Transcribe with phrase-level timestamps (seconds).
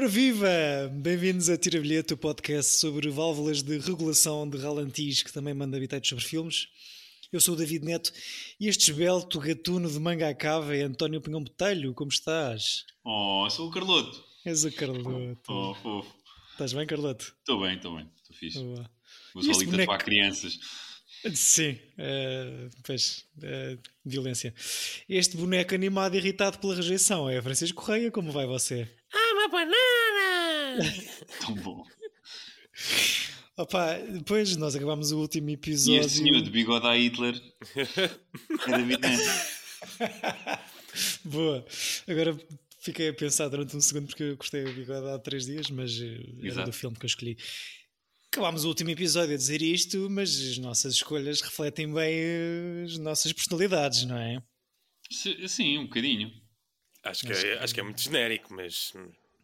[0.00, 0.48] Ora viva!
[0.94, 5.76] Bem-vindos a Tira Bilhete, o podcast sobre válvulas de regulação de ralantis que também manda
[5.76, 6.68] habitados sobre filmes.
[7.30, 8.10] Eu sou o David Neto
[8.58, 11.92] e este esbelto gatuno de manga à cava é António Pinhão Botelho.
[11.92, 12.86] Como estás?
[13.04, 14.24] Oh, sou o Carloto.
[14.46, 15.36] És o Carloto.
[15.46, 16.16] Oh, fofo.
[16.52, 17.34] Estás bem, Carloto?
[17.38, 18.10] Estou bem, estou bem.
[18.22, 18.58] Estou fixe.
[18.58, 18.90] Boa.
[19.34, 19.80] Vou só ali boneco?
[19.80, 20.58] tatuar crianças.
[21.34, 24.54] Sim, eh, pois, eh, violência.
[25.06, 28.10] Este boneco animado irritado pela rejeição é Francisco Correia.
[28.10, 28.88] Como vai você?
[29.12, 29.89] Ah, uma banana!
[31.40, 31.84] Tão bom.
[33.56, 36.00] Opa, depois nós acabámos o último E episódio.
[36.00, 37.34] este senhor de bigode a Hitler
[38.66, 39.50] David Neto.
[41.24, 41.64] Boa.
[42.08, 42.38] Agora
[42.80, 45.92] fiquei a pensar durante um segundo porque eu gostei do bigode há três dias, mas
[46.00, 46.70] eh, era Exato.
[46.70, 47.36] do filme que eu escolhi.
[48.32, 52.96] Acabámos o último episódio a dizer isto, mas as nossas escolhas refletem bem eh, as
[52.98, 54.42] nossas personalidades, não é?
[55.48, 56.30] Sim, um bocadinho.
[57.02, 58.92] Acho que, é, acho que é muito genérico, mas.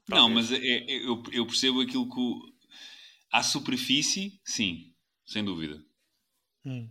[0.08, 0.50] Hum, Não, talvez.
[0.50, 2.18] mas é- é- eu, eu percebo aquilo que.
[2.20, 2.56] o-
[3.32, 4.94] À superfície, sim,
[5.26, 5.84] sem dúvida.
[6.64, 6.88] Hum.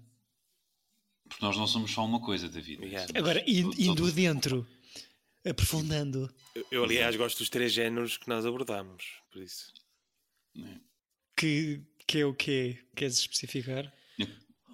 [1.27, 2.83] Porque nós não somos só uma coisa, David.
[2.85, 3.11] Yeah.
[3.17, 4.67] Agora, indo adentro,
[5.45, 6.31] aprofundando.
[6.53, 9.73] Eu, eu, aliás, gosto dos três géneros que nós abordámos, por isso.
[11.35, 12.85] Que, que é o quê?
[12.95, 13.91] Queres especificar?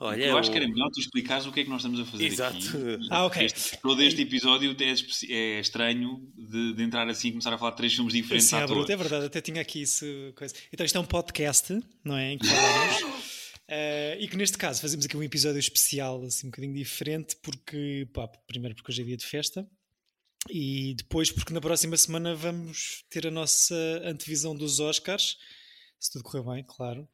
[0.03, 1.99] Olha, eu acho o- que era melhor tu explicares o que é que nós estamos
[1.99, 2.57] a fazer Exato.
[2.57, 3.07] aqui.
[3.11, 3.45] Ah, ok.
[3.45, 7.71] Este- todo este episódio é, é estranho de, de entrar assim e começar a falar
[7.71, 8.77] de três filmes diferentes Sim, à à toa.
[8.77, 10.05] bruta, é verdade, até tinha aqui isso.
[10.35, 10.53] Coisa.
[10.73, 12.33] Então, isto é um podcast, não é?
[12.33, 13.21] Em que falamos.
[13.73, 18.05] Eh, e que neste caso fazemos aqui um episódio especial, assim, um bocadinho diferente, porque,
[18.13, 19.65] pá, primeiro porque hoje é dia de festa,
[20.49, 25.37] e depois porque na próxima semana vamos ter a nossa antevisão dos Oscars,
[25.97, 27.07] se tudo correr bem, claro.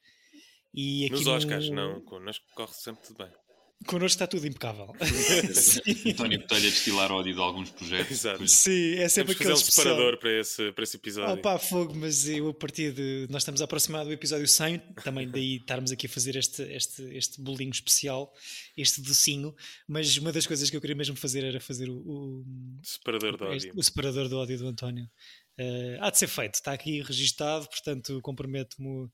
[0.80, 3.33] E aqui Nos no- Oscars, não, connosco corre sempre tudo bem.
[3.86, 4.93] Connosco está tudo impecável.
[6.11, 8.11] António Botelho a destilar ódio de alguns projetos.
[8.11, 8.48] Exato.
[8.48, 11.33] Sim, é sempre Temos que fazer aquele um separador para esse, para esse episódio.
[11.36, 13.27] Opa, fogo, mas eu a partir de.
[13.30, 17.42] Nós estamos aproximados do episódio 100, também daí estarmos aqui a fazer este, este, este
[17.42, 18.32] bolinho especial,
[18.76, 19.55] este docinho.
[19.88, 22.45] Mas uma das coisas que eu queria mesmo fazer era fazer o, o,
[22.83, 23.80] Separador de este- ódio.
[23.80, 25.08] o separador do ódio do António.
[25.58, 29.08] Eh, há de ser feito, está aqui registado, portanto comprometo-me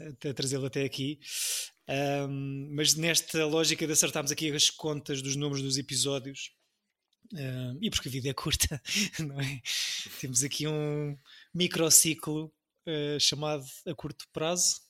[0.00, 1.18] a, trazê-lo até aqui.
[1.88, 6.52] Ahm, mas nesta lógica de acertarmos aqui as contas dos números dos episódios,
[7.34, 8.80] ahm, e porque a vida é curta,
[9.18, 9.60] não é?
[10.20, 11.18] Temos aqui um
[11.54, 12.52] microciclo
[12.86, 14.80] eh, chamado a curto prazo.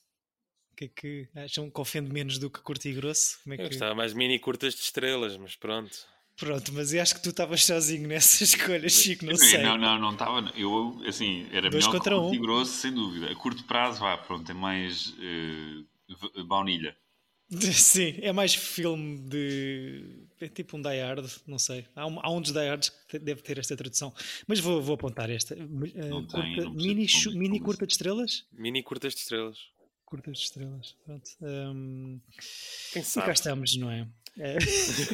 [0.72, 3.38] O que é que acham que ofende menos do que curto e grosso?
[3.42, 3.68] Como é Eu que...
[3.68, 6.06] gostava mais mini curtas de estrelas, mas pronto.
[6.44, 9.62] Pronto, mas eu acho que tu estavas sozinho nessa escolha, Chico, não sei.
[9.62, 10.52] Não, não, não estava.
[10.56, 12.40] Eu, assim, era Dois melhor contra que um.
[12.40, 13.30] grosso, sem dúvida.
[13.30, 16.96] A curto prazo, vá, pronto, é mais eh, v- baunilha.
[17.72, 20.26] Sim, é mais filme de.
[20.40, 21.86] É tipo um Die Hard, não sei.
[21.94, 24.12] Há um, há um dos Die Hards que deve ter esta tradução.
[24.48, 25.54] Mas vou, vou apontar esta.
[25.54, 25.58] Uh,
[26.08, 28.44] Não curta- tem, não mini, como- mini como curta de estrelas?
[28.52, 29.58] Mini curtas de estrelas.
[30.04, 31.30] Curtas de estrelas, pronto.
[31.40, 32.20] Um,
[32.92, 33.32] Quem e cá sabe?
[33.32, 34.06] estamos, não é?
[34.38, 34.56] É.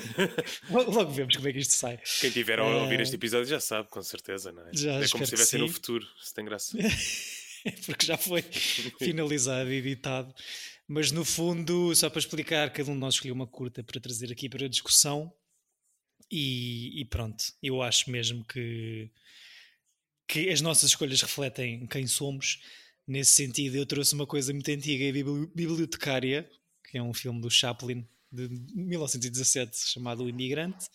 [0.71, 1.99] logo, vemos como é que isto sai.
[2.21, 4.71] Quem tiver a ouvir Eh, este episódio já sabe, com certeza, não é?
[4.73, 6.77] Já, é como se estivesse no futuro, se tem graça.
[7.87, 8.43] porque já foi
[8.99, 10.33] finalizado e editado.
[10.87, 14.31] Mas no fundo, só para explicar, cada um de nós escolheu uma curta para trazer
[14.33, 15.33] aqui para a discussão.
[16.31, 19.11] E, e pronto, eu acho mesmo que,
[20.27, 22.61] que as nossas escolhas refletem quem somos.
[23.07, 26.49] Nesse sentido, eu trouxe uma coisa muito antiga e bibli- bibliotecária,
[26.89, 30.89] que é um filme do Chaplin de 1917 chamado O Imigrante.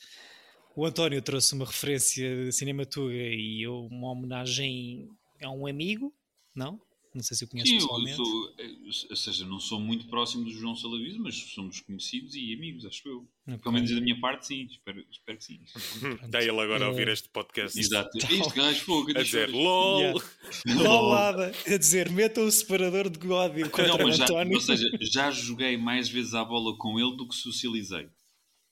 [0.76, 5.10] O António trouxe uma referência de Cinematuga e uma homenagem
[5.42, 6.14] a um amigo,
[6.56, 6.82] não?
[7.14, 8.16] Não sei se o conheço Sim, eu pessoalmente.
[8.16, 8.76] sou, eh,
[9.12, 13.08] ou seja, não sou muito próximo do João Salaviso, mas somos conhecidos e amigos, acho
[13.08, 13.28] eu.
[13.48, 13.60] Ok.
[13.60, 14.66] Pelo menos da minha parte, sim.
[14.66, 15.60] Espero, espero que sim.
[16.30, 17.80] Dá ele agora a ouvir Eh, este podcast.
[17.80, 18.18] Exato.
[18.18, 19.50] Este gajo, fogo, A eu dizer.
[19.50, 20.00] LOL!
[20.02, 20.26] Yeah.
[20.84, 24.56] Lolada, a dizer, meta o separador de ódio Não, contra o mas já, António.
[24.56, 28.08] ou seja, já joguei mais vezes à bola com ele do que socializei.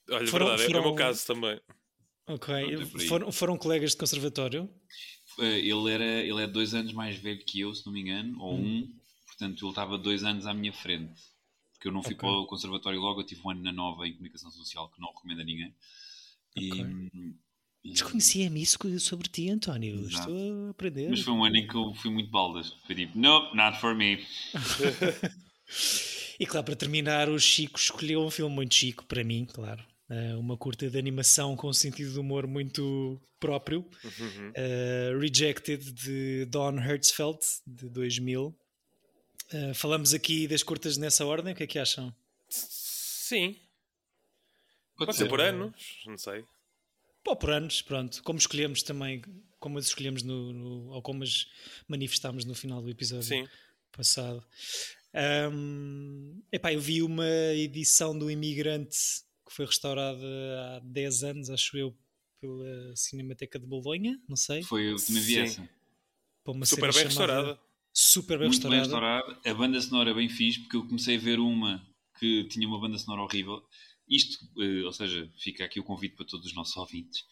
[0.09, 1.61] Olha, Foram- verdade, é o foram- meu caso também.
[2.27, 4.69] Ok, é foram, foram colegas de conservatório?
[5.39, 8.39] Eh, Ele, era, ele é dois anos mais velho que eu, se não me engano,
[8.39, 8.81] ou Hum.
[8.83, 8.93] um,
[9.27, 11.21] portanto ele estava dois anos à minha frente.
[11.73, 12.29] Porque eu não fui Ok.
[12.29, 15.07] para o conservatório logo, eu tive um ano na nova em comunicação social que não
[15.09, 15.73] recomendo a ninguém.
[16.55, 16.85] E, Ok.
[17.83, 19.95] e- Desconhecia-me isso sobre ti, António.
[20.05, 20.29] Exato.
[20.29, 21.09] Estou a aprender.
[21.09, 22.73] mas foi um ano em que eu fui muito baldas.
[22.85, 24.23] Foi tipo, nope, not for me.
[26.39, 29.83] E claro, para terminar, o Chico escolheu um filme muito chico para mim, claro.
[30.11, 33.89] Eh, uma curta de animação com um sentido de humor muito próprio.
[34.03, 34.51] Uhum.
[34.53, 38.53] Eh, Rejected, de Don Hertzfeld, de 2000.
[39.53, 42.13] Eh, falamos aqui das curtas nessa ordem, o que é que acham?
[42.49, 43.55] Sim,
[44.97, 46.43] Pode pode ser por anos, não sei.
[47.23, 48.21] Pô, por anos, pronto.
[48.21, 49.21] Como escolhemos também
[49.59, 51.47] como as escolhemos no, no, ou como as
[51.87, 53.47] manifestámos no final do episódio Sim.
[53.91, 54.43] passado.
[55.51, 58.97] Um, epá, eu vi uma edição do Imigrante
[59.51, 60.25] que foi restaurada
[60.77, 61.95] há 10 anos, acho eu,
[62.39, 64.63] pela Cinemateca de Bolonha, não sei.
[64.63, 65.39] Foi, vi Sim.
[65.39, 65.69] essa.
[66.43, 67.59] para uma Super bem restaurada.
[67.93, 69.17] Super bem Muito restaurada.
[69.25, 69.49] restaurada.
[69.49, 71.85] A banda sonora é bem fixe, porque eu comecei a ver uma
[72.17, 73.61] que tinha uma banda sonora horrível.
[74.07, 77.25] Isto, eh, ou seja, fica aqui o convite para todos os nossos ouvintes.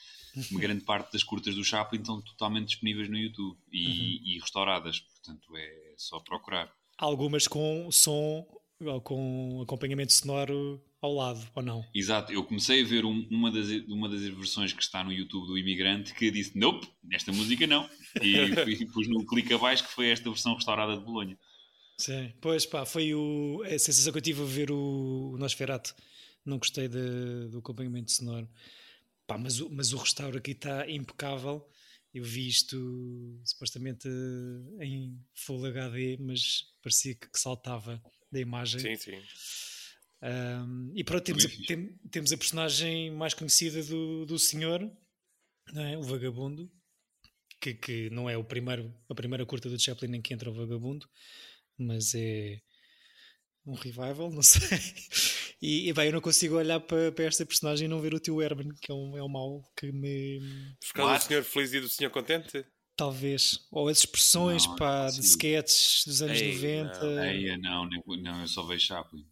[0.52, 5.00] Uma grande parte das curtas do Chaplin estão totalmente disponíveis no YouTube e, e restauradas,
[5.00, 6.72] portanto é só procurar.
[6.98, 8.46] Algumas com som
[8.82, 11.86] ou com acompanhamento sonoro ao lado, ou não?
[11.94, 15.48] Exato, eu comecei a ver um- uma, das, uma das versões que está no YouTube
[15.48, 17.90] do Imigrante que disse: Nope, esta música não.
[18.22, 21.38] E, fui- pus no clique abaixo que foi esta versão restaurada de Bolonha.
[21.98, 22.32] Sim.
[22.42, 25.94] Pois pá, foi o, a sensação que eu tive a ver o, o Nosferatu.
[26.46, 28.50] Não gostei de- do acompanhamento sonoro.
[29.28, 31.68] Pá, mas, o, mas o restauro aqui está impecável.
[32.14, 34.08] Eu vi isto supostamente
[34.82, 38.02] em Full HD, mas parecia que, que saltava
[38.32, 38.80] da imagem.
[38.80, 39.22] Sim, sim.
[40.22, 44.82] Um, e pronto, temos a, tem- temos a personagem mais conhecida do, do senhor,
[45.74, 45.98] não é?
[45.98, 46.70] o vagabundo,
[47.62, 50.54] que, que não é o primeiro, a primeira curta do Chaplin em que entra o
[50.54, 51.08] vagabundo,
[51.78, 52.60] mas é
[53.66, 54.78] um revival, não sei.
[55.62, 58.20] E, e bem, eu não consigo olhar para, para esta personagem e não ver o
[58.20, 60.40] tio Herman, que é um, é um mau que me.
[60.80, 62.66] Por causa do senhor feliz e do senhor contente?
[62.96, 63.68] Talvez.
[63.72, 67.00] Ou as expressões Não, pá, de sketches dos anos Ei, 90.
[67.04, 67.24] não.
[67.24, 67.90] Eia, não,
[68.22, 69.26] não, eu só vejo Chaplin.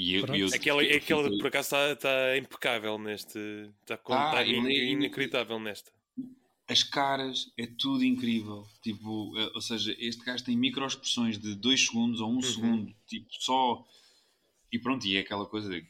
[0.00, 3.38] E eu, eu, Aquela, eu por acaso está está impecável neste.
[3.82, 5.92] Está com Tá, está ele é- inacreditável nesta.
[6.66, 8.66] as caras é tudo incrível.
[8.82, 12.42] Tipo, eh, ou seja, este gajo tem microexpressões de 2 segundos ou 1 um Uhum.
[12.42, 13.86] segundo, tipo, só.
[14.72, 15.82] E pronto, e é aquela coisa de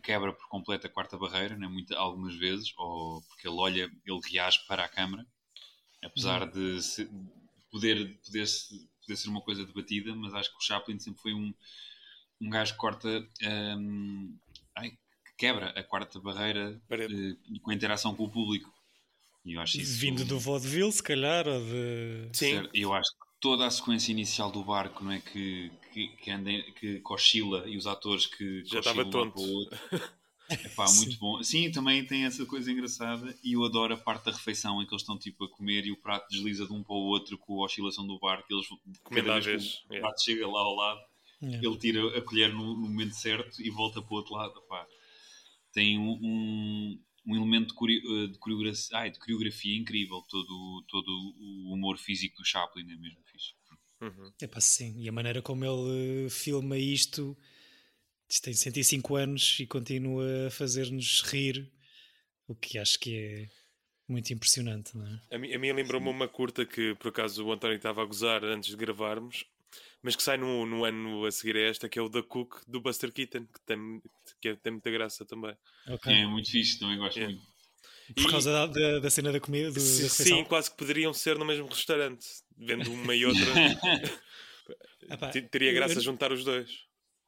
[0.00, 1.68] quebra- por completo a quarta barreira, né?
[1.68, 5.26] Muita, algumas vezes, ou porque ele olha, ele reage para a câmara,
[6.02, 7.10] apesar de se-
[7.70, 11.34] poder, poder, se- poder ser uma coisa debatida, mas acho que o Chaplin sempre foi
[11.34, 11.52] um,
[12.44, 13.08] um gajo que corta.
[13.78, 14.36] hum,
[14.76, 18.72] ai, que quebra a quarta barreira eh, com a interação com o público.
[19.44, 22.28] E eu acho isso Vindo do vaudeville, se calhar, ou de.
[22.32, 22.68] Sim.
[22.72, 25.20] Eu acho que toda a sequência inicial do barco, não é?
[25.20, 29.18] Que, que, que, que oscila e os atores que Já estava de um tonto.
[29.20, 29.78] lado para o outro.
[30.50, 30.96] Epá, Sim.
[31.06, 31.42] muito bom.
[31.42, 34.92] Sim, também tem essa coisa engraçada e eu adoro a parte da refeição em que
[34.92, 37.62] eles estão tipo a comer e o prato desliza de um para o outro com
[37.62, 38.46] a oscilação do barco.
[38.50, 38.66] Eles,
[39.02, 40.00] Comendo cada à vez vez, que o é.
[40.00, 41.00] prato chega lá ao lado,
[41.42, 41.66] Yeah.
[41.66, 44.58] ele tira a colher no, no momento certo e volta para o outro lado.
[44.58, 44.86] Epá,
[45.72, 50.22] tem um, um, um elemento de, eh, de coreografia, ai, de coreografia incrível.
[50.22, 53.54] Todo, todo o humor físico do Chaplin é mesmo fixe.
[54.00, 54.32] Uhum.
[54.40, 57.36] Epá, sim, e a maneira como ele eh, filma isto,
[58.28, 61.70] isto tem 105 anos e continua a fazer-nos rir,
[62.46, 63.48] o que acho que é
[64.06, 65.20] muito impressionante, não é?
[65.34, 68.44] A mim, a mim lembrou-me uma curta que por acaso o António estava a gozar
[68.44, 69.46] antes de gravarmos,
[70.04, 72.62] mas que sai no, no ano a seguir a esta, que é o The Cook
[72.68, 74.00] do Buster Keaton, que tem,
[74.40, 75.56] que tem muita graça também.
[75.88, 76.12] Ok.
[76.12, 77.24] É muito fixe, também gosto É.
[77.26, 77.42] muito.
[78.14, 80.38] Por E- causa da, da, da cena da comida, do, da Sim, refeição.
[80.38, 83.42] sim, quase que poderiam ser no mesmo restaurante, vendo uma e outra.
[85.10, 86.70] Epá, Teria graça eu, juntar os dois.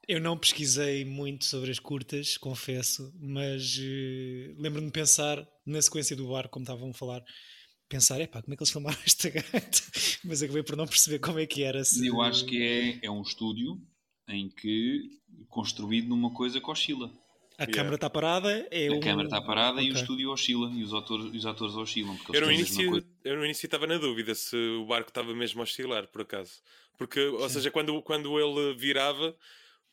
[0.08, 6.14] eu não pesquisei muito sobre as curtas, confesso, mas eh, lembro-me de pensar na sequência
[6.16, 7.22] do bar, como estavam a falar,
[7.88, 9.50] pensar, epá, como é que eles filmaram esta gata?
[10.24, 11.84] Mas acabei por não perceber como é que era.
[11.84, 13.80] se- Eu acho que é, é um estúdio
[14.28, 15.10] em que
[15.48, 17.06] construído numa coisa que oscila.
[17.58, 17.74] A Yeah.
[17.74, 19.00] câmara está parada, é A um...
[19.00, 22.14] câmara está parada e o estúdio oscila e os atores, os atores oscilam.
[22.18, 23.06] Porque Eu no, início, coisa.
[23.24, 26.60] eu no início estava na dúvida se o barco estava mesmo a oscilar, por acaso.
[26.98, 29.34] Porque, ou seja, quando, quando ele virava,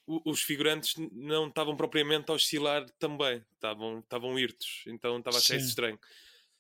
[0.06, 3.42] os figurantes não estavam propriamente a oscilar também.
[3.56, 4.84] Estavam, estavam irtos.
[4.88, 5.70] Então estava a achar isso Sim.
[5.70, 6.00] estranho.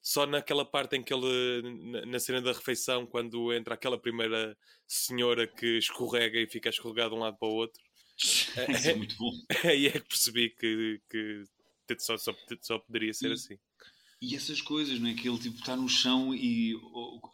[0.03, 4.57] Só naquela parte em que ele, na, na cena da refeição, quando entra aquela primeira
[4.87, 7.81] senhora que escorrega e fica escorregado de um lado para o outro,
[8.69, 9.31] Isso é muito bom.
[9.63, 11.43] aí é que percebi que, que
[11.99, 13.57] só, só, só poderia ser E- assim.
[14.21, 15.13] E essas coisas, não é?
[15.13, 16.73] Que ele tipo, está no chão e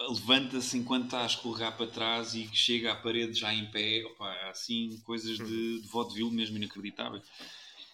[0.09, 4.03] levanta-se enquanto está a escorregar para trás e chega à parede já em pé.
[4.05, 7.23] Opa, assim coisas de, de vaudeville mesmo inacreditáveis.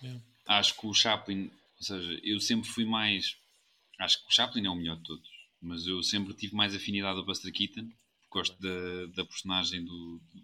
[0.01, 0.21] Yeah.
[0.47, 3.35] Acho que o Chaplin, ou seja, eu sempre fui mais.
[3.99, 5.29] Acho que o Chaplin é o melhor de todos,
[5.61, 7.89] mas eu sempre tive mais afinidade ao Buster Keaton.
[8.29, 10.43] Gosto da, da personagem do, do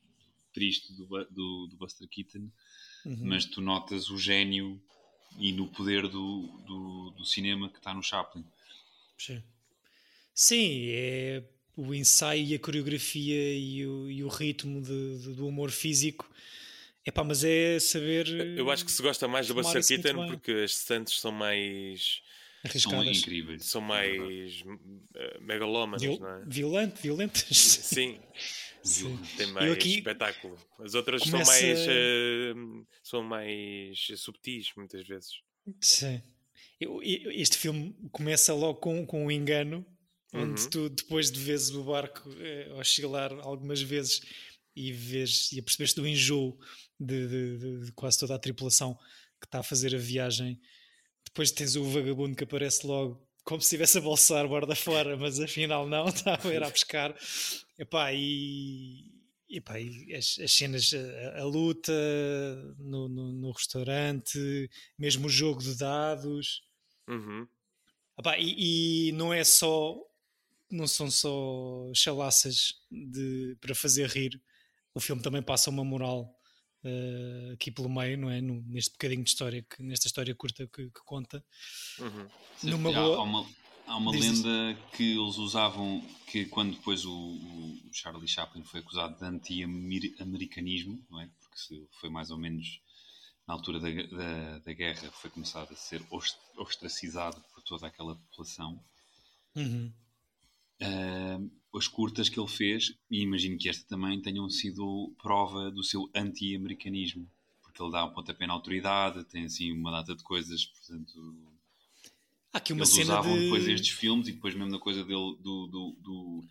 [0.53, 2.49] triste do, do, do Buster Keaton,
[3.03, 3.17] Uhum.
[3.23, 4.79] mas tu notas o gênio
[5.39, 8.45] e no poder do, do, do cinema que está no Chaplin.
[9.17, 9.41] Sim.
[10.33, 11.43] Sim, é
[11.75, 16.29] o ensaio e a coreografia e o, e o ritmo de- de- do humor físico.
[17.05, 18.27] Epá, mas é saber.
[18.55, 22.21] Eu acho que se gosta mais do Buster Keaton porque as Santos são mais
[22.63, 23.03] arriscadas.
[23.05, 23.65] São incríveis.
[23.65, 26.43] São mais uh, megalómanas, Viol não é?
[26.47, 27.47] Violento, violentas.
[27.57, 28.19] Sim.
[28.83, 29.19] Sim.
[29.37, 30.57] Tem mais aqui espetáculo.
[30.79, 35.31] As outras começa- são mais uh, são mais subtis muitas vezes.
[35.79, 36.21] Sim.
[36.79, 39.85] Eu- e- Este filme começa logo com, com um engano,
[40.33, 40.69] onde Uhum.
[40.69, 44.21] tu, depois de vezes o barco eh, oscilar algumas vezes
[44.75, 46.57] e vês e apercebeste do enjoo
[46.99, 48.95] de, de- de- de quase toda a tripulação
[49.39, 50.59] que está a fazer a viagem.
[51.33, 55.39] Depois tens o vagabundo que aparece logo como se estivesse a bolsar borda fora, mas
[55.39, 57.15] afinal não, estava a ir a pescar.
[57.79, 59.05] Epá, e,
[59.49, 61.91] epá, e as, as cenas, a, a luta
[62.77, 66.61] no, no- no restaurante, mesmo o jogo de dados.
[67.07, 67.47] Uhum.
[68.19, 69.97] Epá, e, e não é só,
[70.69, 74.39] não são só chalaças de, para fazer rir.
[74.93, 76.37] O filme também passa uma moral
[76.83, 78.41] eh, aqui pelo meio, não é?
[78.41, 81.43] No- neste bocadinho de história, que, nesta história curta que, que conta.
[81.99, 82.27] Uhum.
[82.63, 83.49] Numa há, boa- há uma,
[83.87, 89.17] há uma lenda que eles usavam que quando depois o, o Charlie Chaplin foi acusado
[89.17, 91.29] de anti-americanismo, não é?
[91.39, 92.79] Porque se foi mais ou menos
[93.47, 98.15] na altura da, da, da guerra foi começado a ser ost- ostracizado por toda aquela
[98.15, 98.83] população.
[99.55, 99.91] Uhum.
[100.81, 101.39] Ah,
[101.73, 106.09] as curtas que ele fez, e imagino que esta também tenham sido prova do seu
[106.13, 107.29] anti-americanismo,
[107.61, 111.47] porque ele dá um pontapé na autoridade, tem assim uma data de coisas, portanto,
[112.53, 113.43] Há aqui uma eles cena usavam de...
[113.43, 116.45] depois estes filmes e depois mesmo na coisa dele do, do, do-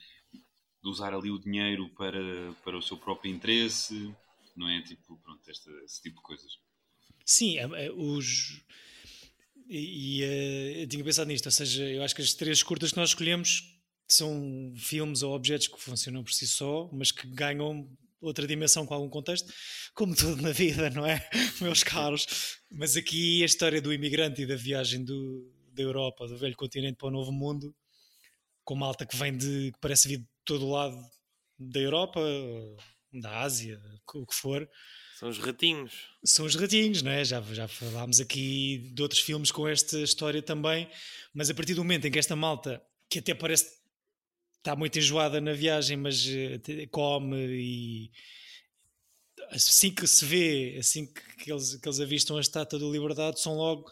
[0.82, 4.14] de usar ali o dinheiro para, para o seu próprio interesse,
[4.56, 4.80] não é?
[4.80, 6.58] Tipo, pronto, esta, esse tipo de coisas.
[7.26, 8.62] Sim, é- é, os.
[9.68, 12.96] E, e, eu tinha pensado nisto, ou seja, eu acho que as três curtas que
[12.96, 13.78] nós escolhemos
[14.14, 17.88] são filmes ou objetos que funcionam por si só, mas que ganham
[18.20, 19.52] outra dimensão com algum contexto,
[19.94, 21.28] como tudo na vida, não é,
[21.60, 22.58] meus caros?
[22.70, 26.96] Mas aqui a história do imigrante e da viagem do, da Europa, do velho continente
[26.96, 27.74] para o novo mundo,
[28.64, 30.96] com malta que vem de, que parece vir de todo o lado
[31.58, 32.20] da Europa,
[33.12, 33.80] da Ásia,
[34.14, 34.68] o que for,
[35.18, 35.92] São os ratinhos.
[36.24, 37.24] são os ratinhos, não é?
[37.24, 40.88] Já, já falámos aqui de outros filmes com esta história também,
[41.34, 43.79] mas a partir do momento em que esta malta, que até parece
[44.60, 48.10] está muito enjoada na viagem, mas eh, come e
[49.50, 51.06] assim que se vê, assim
[51.42, 53.90] que, eles, que eles avistam a estátua da liberdade, são logo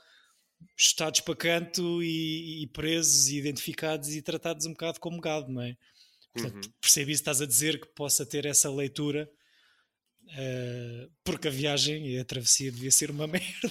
[0.76, 5.62] chutados para canto e, e presos e identificados e tratados um bocado como gado, não
[5.62, 5.76] é?
[6.32, 6.72] Portanto, Uhum.
[6.80, 9.28] percebe isso, estás a dizer que possa ter essa leitura
[10.30, 13.48] eh, porque a viagem e a travessia devia ser uma merda.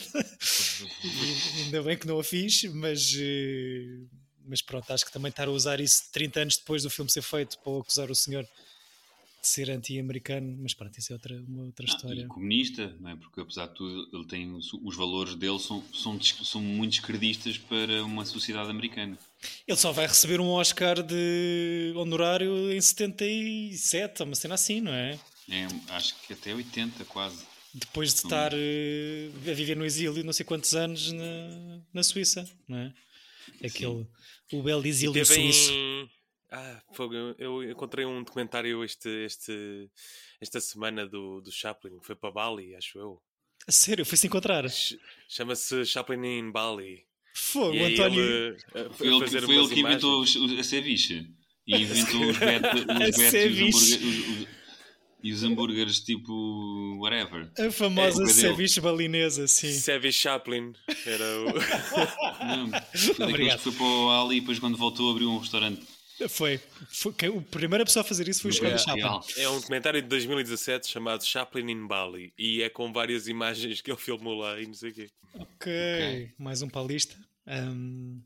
[1.04, 4.06] E ainda bem que não a fiz, mas, eh,
[4.48, 7.22] mas pronto, acho que também estar a usar isso 30 anos depois do filme ser
[7.22, 11.86] feito para acusar o senhor de ser anti-americano, mas pronto, isso é outra, uma outra
[11.88, 12.28] Ah, história.
[12.28, 13.16] comunista, não é?
[13.16, 17.58] Porque apesar de tudo, ele tem os, os valores dele são, são, são muito esquerdistas
[17.58, 19.18] para uma sociedade americana.
[19.68, 25.20] Ele só vai receber um Oscar de honorário em 77, uma cena assim, não é?
[25.50, 27.46] É, acho que até 80 quase.
[27.74, 32.50] Depois de estar eh, a viver no exílio não sei quantos anos na, na Suíça,
[32.68, 32.94] não é?
[33.64, 34.06] Aquele,
[34.54, 35.72] o belo exílio Teve suíço.
[35.72, 36.10] em...
[36.52, 39.90] Ah, fogo, eu- encontrei um documentário este, este,
[40.40, 43.22] esta semana do, do Chaplin, foi para Bali, acho eu.
[43.68, 44.70] A sério, foi-se encontrar.
[44.70, 47.06] Ch- Chama-se Chaplin in Bali.
[47.36, 48.20] Fogo, E António.
[48.24, 50.36] ele, eh, Foi ele, foi ele que inventou imagens.
[50.38, 51.28] os- a ceviche.
[51.68, 53.96] E inventou os bet, os A bets os ceviche.
[53.96, 54.02] hambúrgueres.
[54.04, 54.57] os- os-
[55.24, 56.98] E os hambúrgueres tipo.
[57.00, 57.50] whatever.
[57.58, 59.72] A famosa É, ceviche balinesa, sim.
[59.72, 60.74] Sevi Chaplin
[61.06, 61.46] era o...
[62.46, 62.70] Não,
[63.16, 63.58] foi Obrigado.
[63.58, 65.82] que foi para o Ali e depois quando voltou abriu um restaurante.
[66.30, 66.60] Foi.
[66.90, 69.22] foi a primeira pessoa a fazer isso foi o Charlie Real.
[69.22, 69.42] Chaplin.
[69.44, 73.92] É um documentário de 2017 chamado Chaplin in Bali e é com várias imagens que
[73.92, 75.10] ele filmou lá e não sei o quê.
[75.36, 77.16] Ok, mais um para a lista.
[77.46, 78.20] Ahm,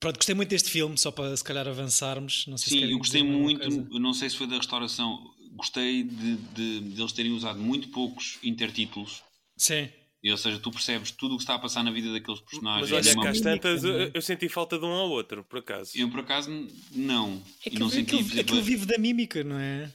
[0.00, 2.46] pronto, gostei muito deste filme, só para se calhar avançarmos.
[2.48, 5.22] Não sei se Sim, querem eu gostei muito, não sei se foi da restauração,
[5.54, 9.22] gostei de, de, de eles terem usado muito poucos intertítulos.
[9.56, 9.88] Sim.
[10.22, 12.90] E, ou seja, tu percebes tudo o que está a passar na vida daqueles personagens.
[12.90, 13.88] Mas olha, Uma- cá às tantas é?
[13.88, 15.92] eu, eu senti falta de um ao outro, por acaso.
[15.94, 16.50] Eu por acaso
[16.92, 17.42] não.
[17.64, 19.92] É e que não aquilo, senti, aquilo exemplo, vive da mímica, não é?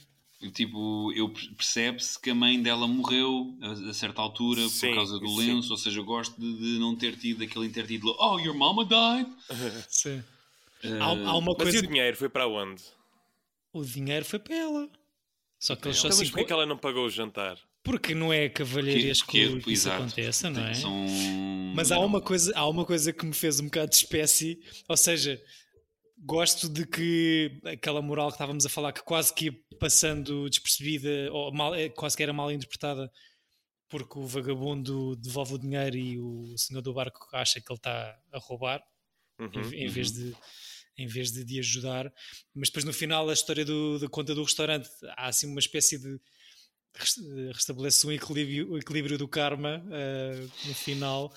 [0.54, 5.20] Tipo, eu percebe-se que a mãe dela morreu a, a certa altura Sim, por causa
[5.20, 5.36] do sim.
[5.38, 8.86] lenço, ou seja, eu gosto de, de não ter tido aquele intertítulo Oh, your mama
[8.86, 9.28] died!
[9.90, 10.24] Sim.
[10.82, 11.76] Eh, Há, há uma Mas coisa.
[11.76, 12.82] e o dinheiro foi para onde?
[13.74, 14.90] O dinheiro foi para ela.
[15.60, 16.16] Só que eles só ela.
[16.16, 17.58] Então, se mas porquê que ela não pagou o jantar?
[17.84, 20.74] Porque não é cavalheiresco porque- que isso exato, aconteça, não é?
[20.74, 21.06] São...
[21.76, 24.98] Mas há uma, coisa, há uma coisa que me fez um bocado de espécie, ou
[24.98, 25.42] seja,
[26.18, 31.32] gosto de que aquela moral que estávamos a falar, que quase que ia passando despercebida,
[31.32, 33.10] ou mal, eh, quase que era mal interpretada,
[33.88, 38.18] porque o vagabundo devolve o dinheiro e o senhor do barco acha que ele está
[38.32, 38.82] a roubar,
[39.40, 39.94] Uhum, em, em uhum.
[39.94, 40.36] vez de
[41.00, 42.12] em vez de, de ajudar,
[42.54, 44.88] mas depois no final a história do, da conta do restaurante
[45.18, 46.20] há assim uma espécie de
[46.96, 47.18] res-
[47.56, 51.34] restabelece um equilíbrio, o equilíbrio do karma eh, no final,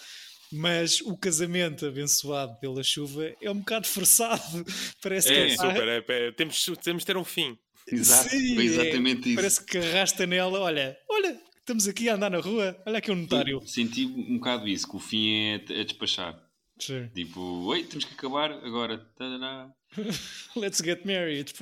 [0.53, 4.65] mas o casamento abençoado pela chuva é um bocado forçado.
[5.03, 5.89] Parece É, que super.
[5.89, 7.57] É, é, temos, temos de ter um fim.
[7.91, 9.37] Exato, Sim, foi é- exatamente isso.
[9.37, 10.61] Parece que arrasta nela.
[10.61, 12.77] Olha, olha, estamos aqui a andar na rua.
[12.87, 13.61] Olha aqui um notário.
[13.67, 16.39] Senti um bocado isso, que o fim é a despachar.
[16.85, 17.09] Sim.
[17.15, 18.99] Tipo, oi, temos que acabar agora.
[19.17, 19.71] Tadadá.
[20.57, 21.53] Let's get married.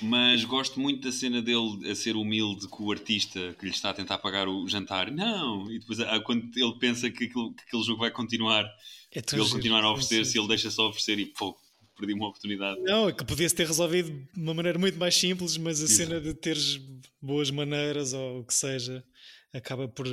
[0.00, 3.90] Mas gosto muito da cena dele a ser humilde com o artista que lhe está
[3.90, 5.10] a tentar pagar o jantar.
[5.10, 5.70] Não!
[5.70, 8.64] E depois, ah, quando ele pensa que, aquilo, que aquele jogo vai continuar,
[9.12, 9.56] É tão ele giro.
[9.56, 10.38] continuar a Sim, oferecer-se, sim.
[10.40, 11.56] ele deixa só oferecer e pô,
[11.96, 12.80] perdi uma oportunidade.
[12.80, 16.20] Não, é que podia-se ter resolvido de uma maneira muito mais simples, mas a cena
[16.20, 16.80] de teres
[17.20, 19.04] boas maneiras ou o que seja
[19.52, 20.06] acaba por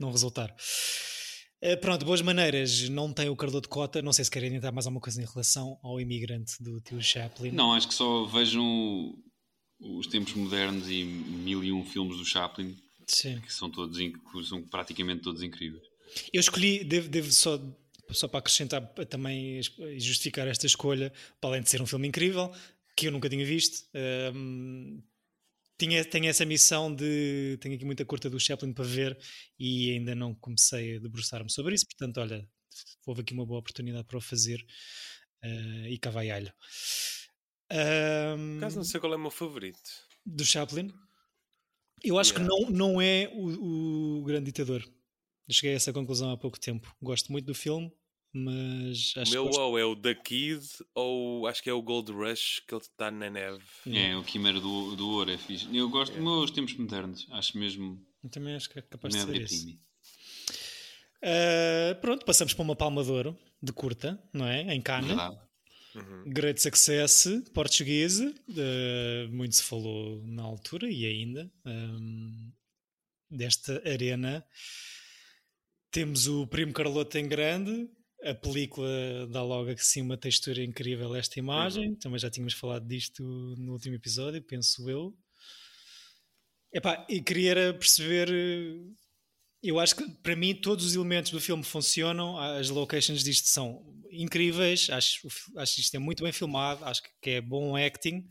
[0.00, 0.54] não resultar.
[1.60, 2.88] Eh, pronto, boas maneiras.
[2.88, 4.00] Não tem o Carlo de Cota.
[4.00, 7.50] Não sei se querem entrar mais alguma coisa em relação ao imigrante do tio Chaplin.
[7.50, 9.14] Não, acho que só vejam
[9.80, 13.40] os tempos modernos e mil e um filmes do Chaplin, Sim.
[13.40, 13.96] que são todos
[14.48, 15.82] são praticamente todos incríveis.
[16.32, 17.60] Eu escolhi, devo, devo só,
[18.10, 22.52] só para acrescentar também es- justificar esta escolha, para além de ser um filme incrível,
[22.96, 23.84] que eu nunca tinha visto,
[24.34, 25.00] hum,
[25.78, 27.56] tinha, tenho essa missão de.
[27.60, 29.18] Tenho aqui muita curta do Chaplin para ver
[29.58, 32.48] e ainda não comecei a debruçar-me sobre isso, portanto, olha,
[33.06, 34.64] houve aqui uma boa oportunidade para o fazer
[35.42, 36.52] eh, e cá vai alho.
[37.68, 39.90] Por acaso não sei qual é o meu favorito.
[40.24, 40.92] do Chaplin.
[42.02, 42.70] Eu acho que Yeah.
[42.70, 44.84] não, não é o, o grande ditador.
[45.50, 46.94] Cheguei a essa conclusão há pouco tempo.
[47.02, 47.90] Gosto muito do filme,
[48.32, 51.72] mas O acho meu que gosto- ou é o The Kid ou acho que é
[51.72, 53.62] o Gold Rush que ele está na neve.
[53.86, 55.66] É, o Quimera do, do Ouro é fixe.
[55.76, 59.20] Eu gosto dos meus tempos modernos, acho mesmo eu também acho que é capaz de
[59.20, 59.64] ser isso.
[59.64, 59.80] primi.
[61.22, 64.62] Ah, pronto, passamos para uma palma de ouro de curta, não é?
[64.74, 65.08] Em Cannes.
[65.08, 65.38] Verdade.
[65.94, 66.24] Uhum.
[66.32, 72.52] Great Success, portuguesa, eh, muito se falou na altura e ainda ehm,
[73.30, 74.44] desta arena.
[75.90, 77.88] Temos o Primo Carlota em grande,
[78.24, 78.88] a película
[79.30, 81.94] dá logo assim uma textura incrível a esta imagem.
[81.96, 83.22] Também já tínhamos falado disto
[83.58, 85.16] no último episódio, penso eu.
[86.72, 88.28] Epá, e queria perceber.
[89.62, 93.82] Eu acho que para mim todos os elementos do filme funcionam, as locations disto são
[94.10, 95.26] incríveis, acho,
[95.56, 98.24] acho que isto é muito bem filmado, acho que- é bom acting,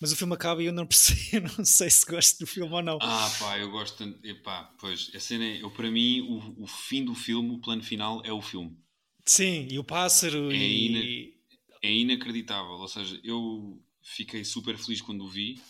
[0.00, 0.86] mas o filme acaba e eu não
[1.40, 2.98] percebo, não sei se gosto do filme ou não.
[3.00, 4.02] Ah, pá, eu gosto.
[4.24, 7.82] Epá, pois, a cena é, eu, para mim, o, o fim do filme, o plano
[7.82, 8.76] final é o filme.
[9.26, 11.34] Sim, e o pássaro É e.
[11.82, 12.72] É inacreditável.
[12.72, 15.60] Ou seja, eu fiquei super feliz quando o vi,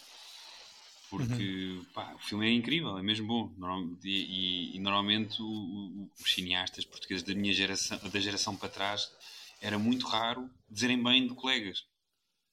[1.10, 3.52] porque pá, o filme é incrível, é mesmo bom.
[4.04, 8.68] E, e- e normalmente o- o- os cineastas portugueses da minha geração, da geração para
[8.68, 9.10] trás,
[9.60, 11.84] era muito raro dizerem bem de colegas.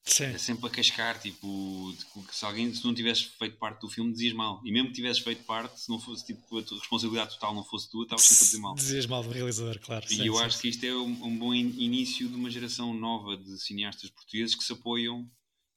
[0.05, 1.95] Sim, É sempre a cascar, tipo,
[2.31, 4.61] se alguém, se não tivesse feito parte do filme, dizias mal.
[4.65, 7.63] E mesmo que tivesses feito parte, se não fosse, tipo, a tua responsabilidade total não
[7.63, 8.75] fosse tua, estavas sempre a dizer mal.
[8.75, 10.05] dizias mal do realizador, claro.
[10.09, 12.49] E sim, eu sim, acho que isto é um, um bom in- início de uma
[12.51, 15.25] geração nova de cineastas portugueses que se apoiam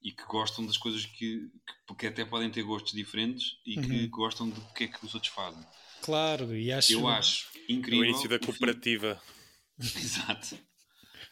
[0.03, 1.49] e que gostam das coisas que,
[1.89, 4.09] que, que até podem ter gostos diferentes e que Uhum.
[4.11, 5.65] gostam do que é que os outros fazem.
[6.03, 6.93] Claro, e acho.
[6.93, 8.01] Eu acho É incrível.
[8.01, 9.23] o início da cooperativa.
[9.79, 10.59] Exato.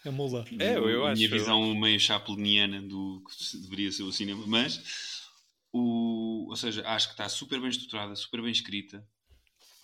[0.04, 0.44] A mula.
[0.58, 1.16] É, eu a acho.
[1.18, 5.24] minha visão meio chapliniana do que deveria ser o cinema, mas
[5.72, 9.06] o, ou seja, acho que está super bem estruturada, super bem escrita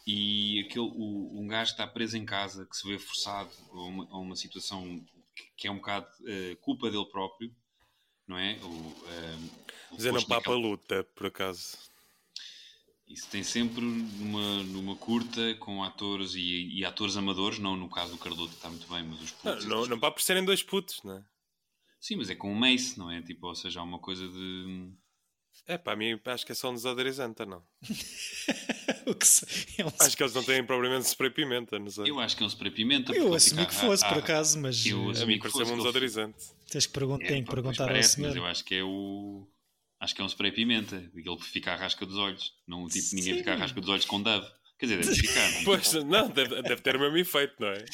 [0.06, 3.80] e aquele, o, um gajo que está preso em casa, que se vê forçado a
[3.80, 5.02] uma, a uma situação
[5.34, 7.54] que, que é um bocado eh, culpa dele próprio,
[8.26, 8.58] não é?
[8.62, 9.36] O, eh,
[9.90, 11.78] o Mas eu não posto papo a naquela- luta, por acaso.
[13.10, 18.12] Isso tem sempre numa, numa curta com atores e, e atores amadores, não no caso
[18.12, 19.64] do Cardoto, que está muito bem, mas os Não, putos.
[19.66, 21.24] não, não papo por serem dois putos, não é?
[22.00, 23.20] Sim, mas é com o Mace, não é?
[23.20, 24.92] Tipo, ou seja, há uma coisa de.
[25.66, 27.62] É, para mim acho que é só um desodorizante, não.
[29.06, 29.44] O que se-
[29.78, 32.08] é um- Acho que eles não têm propriamente spray pimenta, não sei.
[32.10, 33.12] Eu acho que é um spray pimenta.
[33.12, 35.76] Eu assumi que fosse, a- por acaso, mas eu A assumi mim que fosse um
[35.78, 36.38] desodorizante.
[36.70, 38.44] tens que, pergun- É, tem que perguntar ao parece, mas senhor.
[38.44, 39.48] eu acho que é o.
[40.00, 40.96] Acho que é um spray pimenta.
[41.14, 42.52] Ele fica à rasca dos olhos.
[42.66, 44.46] Não, tipo, ninguém fica à rasca dos olhos com Dove.
[44.78, 45.50] Quer dizer, deve ficar.
[45.52, 45.64] não é?
[45.64, 47.84] Pois, não, deve, deve ter o mesmo efeito, não é?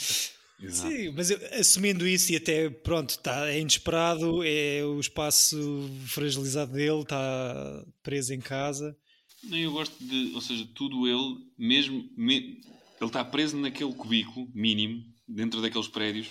[0.58, 0.90] Exato.
[0.90, 6.72] Sim, mas eu- assumindo isso e até pronto, tá, é inesperado, é o espaço fragilizado
[6.72, 8.96] dele, está preso em casa.
[9.42, 10.32] Não, eu gosto de.
[10.34, 12.08] Ou seja, tudo ele, mesmo.
[12.16, 12.60] me-
[12.98, 16.28] ele está preso naquele cubículo mínimo, dentro daqueles prédios.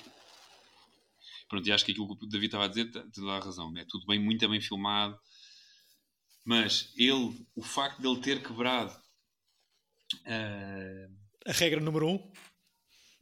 [1.48, 3.72] Pronto, e acho que aquilo que o David estava a dizer, tem toda a razão.
[3.78, 5.16] É tudo bem, muito bem filmado.
[6.46, 8.96] Mas ele, o facto de ele ter quebrado.
[10.28, 11.10] ah,
[11.48, 12.32] A regra número um,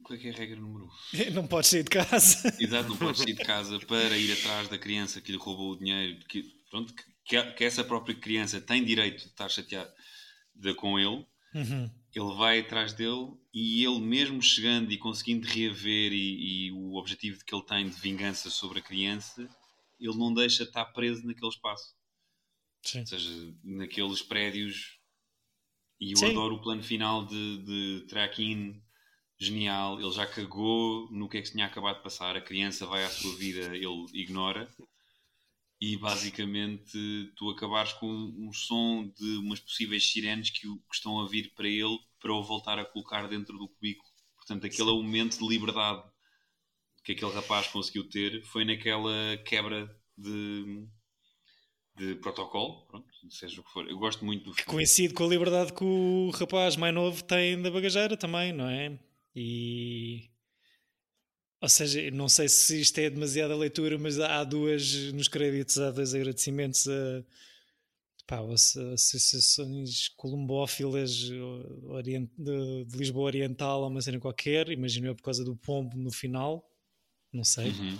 [0.04, 0.88] Qual é que é a regra número 1?
[0.88, 1.30] Um?
[1.32, 2.54] Não podes sair de casa.
[2.60, 5.78] Exato, não podes sair de casa para ir atrás da criança que lhe roubou o
[5.78, 6.22] dinheiro.
[6.28, 6.92] Que, pronto,
[7.24, 9.94] que, que essa própria criança tem direito de estar chateada
[10.76, 11.26] com ele.
[11.54, 11.90] Uhum.
[12.14, 17.44] Ele vai atrás dele e ele mesmo chegando e conseguindo reaver e, e, o objetivo
[17.44, 19.48] que ele tem de vingança sobre a criança,
[19.98, 21.94] ele não deixa estar preso naquele espaço.
[22.84, 23.06] Sim.
[23.12, 24.98] Ou seja, naqueles prédios.
[26.00, 26.24] E eu Sim.
[26.24, 28.80] adoro o plano final de, de track-in
[29.38, 30.00] genial.
[30.00, 32.36] Ele já cagou no que é que se tinha acabado de passar.
[32.36, 34.68] A criança vai à sua vida, ele ignora.
[35.80, 36.98] E basicamente
[37.36, 41.52] tu acabares com um som de umas possíveis sirenes que, o- que estão a vir
[41.54, 44.08] para ele para o voltar a colocar dentro do cubículo.
[44.36, 46.02] Portanto, aquele o momento de liberdade
[47.04, 50.86] que aquele rapaz conseguiu ter foi naquela quebra de,
[51.96, 53.88] de protocolo, pronto, seja o que for.
[53.88, 54.70] Eu gosto muito do filme.
[54.70, 58.98] Coincide com a liberdade que o rapaz mais novo tem da bagageira também, não é?
[59.34, 60.28] E.
[61.60, 65.90] Ou seja, não sei se isto é demasiada leitura, mas há duas, nos créditos, há
[65.90, 67.24] dois agradecimentos a,
[68.26, 75.22] pá, as associações colombófilas de, de Lisboa Oriental, ou uma cena qualquer, imagino eu por
[75.22, 76.62] causa do pombo no final,
[77.32, 77.70] não sei.
[77.70, 77.98] Uhum,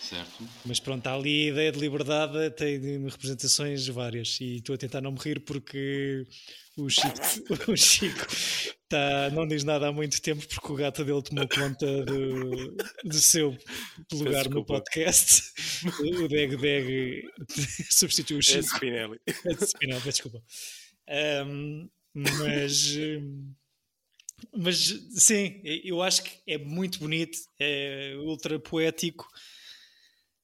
[0.00, 0.48] certo.
[0.64, 4.38] Mas pronto, há ali a ideia de liberdade, tem representações várias.
[4.40, 6.26] E estou a tentar não me rir porque
[6.76, 7.08] o Chico,
[7.72, 8.26] o Chico
[8.88, 13.14] tá, não diz nada há muito tempo porque o gato dele tomou conta do, do
[13.14, 13.56] seu
[14.12, 15.42] lugar no podcast.
[16.00, 17.22] O Deg Deg
[17.90, 18.74] substituiu o É Chico.
[18.74, 19.18] Spinelli.
[19.60, 20.42] Spinel, peço desculpa.
[21.08, 22.96] Ahm, mas,
[24.54, 24.78] mas
[25.14, 29.26] sim, eu acho que é muito bonito, é ultra poético.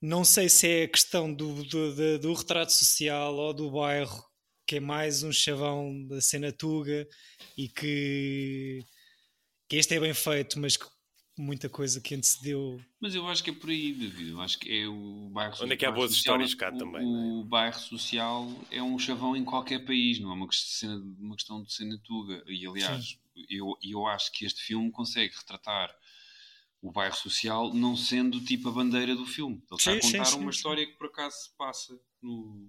[0.02, 4.22] Não sei se é a questão do, do, do- do retrato social ou do bairro,
[4.66, 7.06] que é mais um chavão da cena Tuga
[7.56, 8.80] e que,
[9.68, 10.84] que este é bem feito, mas que
[11.38, 12.80] muita coisa que antecedeu.
[13.00, 14.30] Mas eu acho que é por aí, David.
[14.30, 16.78] Eu acho que é o bairro Onde é que há boas social- histórias cá o,
[16.78, 21.36] também, O bairro social é um chavão em qualquer país, não é uma questão, uma
[21.36, 22.42] questão de cena tuga.
[22.48, 25.94] E aliás, eu, eu acho que este filme consegue retratar
[26.82, 29.62] o bairro social não sendo tipo a bandeira do filme.
[29.70, 30.56] Ele está a Sim, sim, contar sim, uma sim.
[30.56, 32.68] história que por acaso se passa no,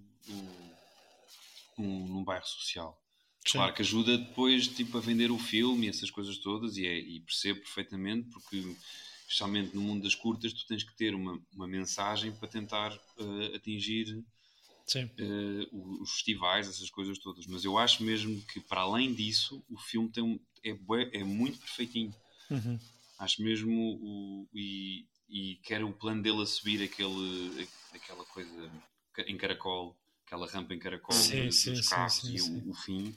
[1.78, 2.98] no, num, bairro social.
[3.44, 6.98] Claro que ajuda depois tipo, a vender o filme e essas coisas todas, e, é,
[6.98, 8.64] e percebo perfeitamente, porque
[9.28, 13.56] especialmente no mundo das curtas, tu tens que ter uma, uma mensagem para tentar eh,
[13.56, 14.24] atingir
[14.86, 15.10] Sim.
[15.72, 17.48] o- os festivais, essas coisas todas.
[17.48, 21.60] Mas eu acho mesmo que, para além disso, o filme tem um- é, é muito
[21.60, 22.14] perfeitinho.
[22.50, 22.80] Uhum.
[23.24, 28.70] Acho mesmo o, e, e quer o plano dele a subir aquele, aquela coisa
[29.26, 32.60] em caracol, aquela rampa em caracol Sim, dos sim, carros sim, e sim.
[32.66, 33.16] O, o fim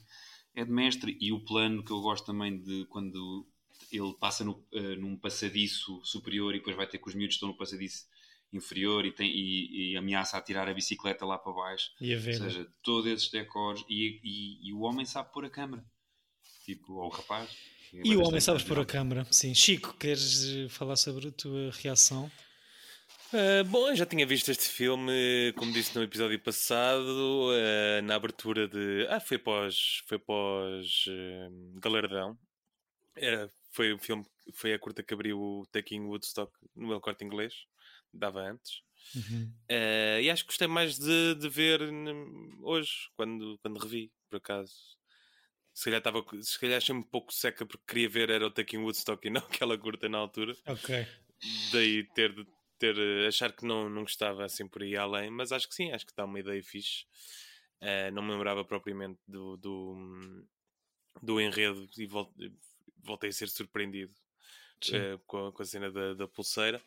[0.55, 1.17] é de mestre.
[1.19, 3.45] E o plano que eu gosto também de quando
[3.91, 7.49] ele passa no, eh, num passadiço superior e depois vai ter que os miúdos estão
[7.49, 8.05] no passadiço
[8.53, 11.91] inferior e, tem, e, e ameaça a tirar a bicicleta lá para baixo.
[11.99, 12.37] E a Ou ver.
[12.37, 15.83] seja, todos esses decors e, e, e o homem sabe pôr a câmera.
[16.63, 17.49] Tipo, ou o rapaz.
[17.93, 19.25] E o homem sabes pôr a câmara.
[19.31, 19.53] Sim.
[19.53, 22.29] Chico, queres eh, falar sobre a tua reação?
[23.33, 28.15] Ah, bom, eu já tinha visto este filme, como disse no episódio passado, ah, na
[28.15, 29.05] abertura de.
[29.09, 30.01] Ah, foi pós.
[30.05, 31.05] Foi pós.
[31.09, 32.37] ah, Galardão.
[33.15, 34.25] Era, foi o filme.
[34.53, 37.53] Foi a curta que abriu o Taking Woodstock no meu corte inglês.
[38.13, 38.81] Dava antes.
[39.15, 39.53] Uhum.
[40.21, 41.81] E acho que gostei mais de, de ver
[42.61, 44.73] hoje, quando, quando revi, por acaso.
[45.77, 48.79] Se calhar, estava, se calhar achei-me um pouco seca porque queria ver era o Taking
[48.79, 51.05] Woodstock e não aquela curta na altura Ok.
[51.71, 52.47] daí ter de
[52.79, 55.91] ter eh, achar que não, não gostava assim por aí além, mas acho que sim,
[55.91, 57.05] acho que está uma ideia fixe.
[57.79, 60.43] Eh, não me lembrava propriamente do, do,
[61.21, 62.33] do enredo e vol-
[63.03, 64.13] voltei a ser surpreendido
[64.91, 66.81] eh, com, a, com a cena da, da pulseira.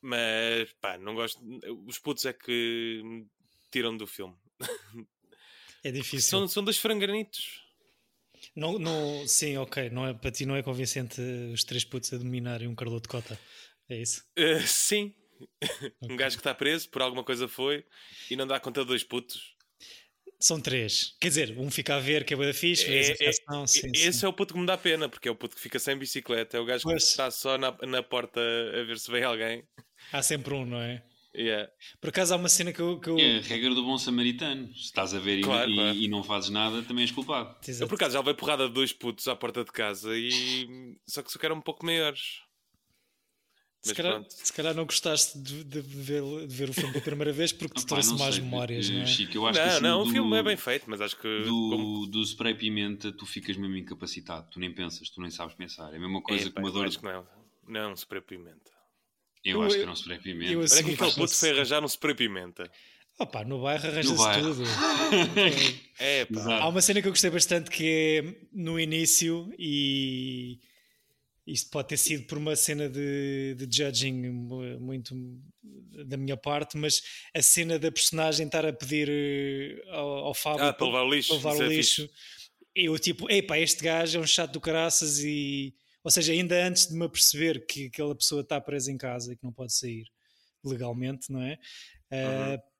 [0.00, 1.38] Mas pá, não gosto.
[1.86, 3.26] Os putos é que me
[3.70, 4.34] tiram do filme.
[5.84, 6.20] É difícil.
[6.22, 7.65] São, são dois franganitos.
[8.56, 9.90] Não, não, sim, ok.
[9.90, 11.20] Não é, para ti não é convincente
[11.52, 13.38] os três putos a dominarem um Carlot de Cota.
[13.88, 14.24] É isso?
[14.36, 15.14] Eh, sim,
[16.02, 17.84] um gajo que está preso por alguma coisa foi
[18.30, 19.54] e não dá conta de dois putos.
[20.40, 21.16] São três.
[21.20, 23.18] Quer dizer, um fica a ver que é bué da fixe, vês a É- é-
[23.20, 24.26] reação, sim, Esse sim.
[24.26, 26.56] é o puto que me dá pena, porque é o puto que fica sem bicicleta,
[26.56, 27.04] é o gajo Pois.
[27.04, 29.64] que está só na, na porta a ver se vem alguém.
[30.12, 31.02] Há sempre um, não é?
[31.36, 31.70] Yeah.
[32.00, 32.98] Por acaso há uma cena que eu.
[32.98, 33.18] Que eu...
[33.18, 34.68] É a regra do bom samaritano.
[34.74, 35.94] Se estás a ver e- Claro, e, claro.
[35.98, 37.50] e não fazes nada, também és culpado.
[37.62, 37.88] Eu Exato.
[37.88, 41.30] por acaso já levei porrada de dois putos à porta de casa e só que
[41.30, 42.40] só que eram um pouco maiores.
[43.82, 47.32] Se calhar, se calhar não gostaste de, de ver, de ver o filme pela primeira
[47.32, 49.06] vez porque te Opá, trouxe mais sei, memórias, eh, não é?
[49.06, 51.70] Chico, eu Não, assim, não, do, o filme é bem feito, mas acho que do,
[51.70, 52.06] como...
[52.08, 54.48] do spray pimenta tu ficas mesmo incapacitado.
[54.50, 55.92] Tu nem pensas, tu nem sabes pensar.
[55.92, 57.28] É a mesma coisa Epá, que uma eu dor acho que não.
[57.68, 58.72] Não, spray pimenta.
[59.48, 60.52] Eu, Eu- acho que era um spray pimenta.
[60.52, 62.70] eu Olha assumi que aquele que puto foi arranjar um spray pimenta.
[63.18, 64.62] Opa, no bairro arranja-se tudo.
[65.98, 66.34] É, pá.
[66.40, 66.62] Exato.
[66.64, 70.58] Há uma cena que eu gostei bastante que é no início e
[71.46, 75.14] isto pode ter sido por uma cena de, de judging mu- muito
[76.04, 77.00] da minha parte, mas
[77.34, 81.10] a cena da personagem estar a pedir eh, ao, ao Fábio Ah, para levar o
[81.14, 81.28] lixo.
[81.28, 82.02] para levar o é lixo.
[82.02, 82.14] fixe.
[82.74, 85.72] Eu tipo, epá, este gajo é um chato do caraças e...
[86.06, 89.36] Ou seja, ainda antes de me aperceber que aquela pessoa está presa em casa e
[89.36, 90.04] que não pode sair
[90.64, 91.58] legalmente, não é?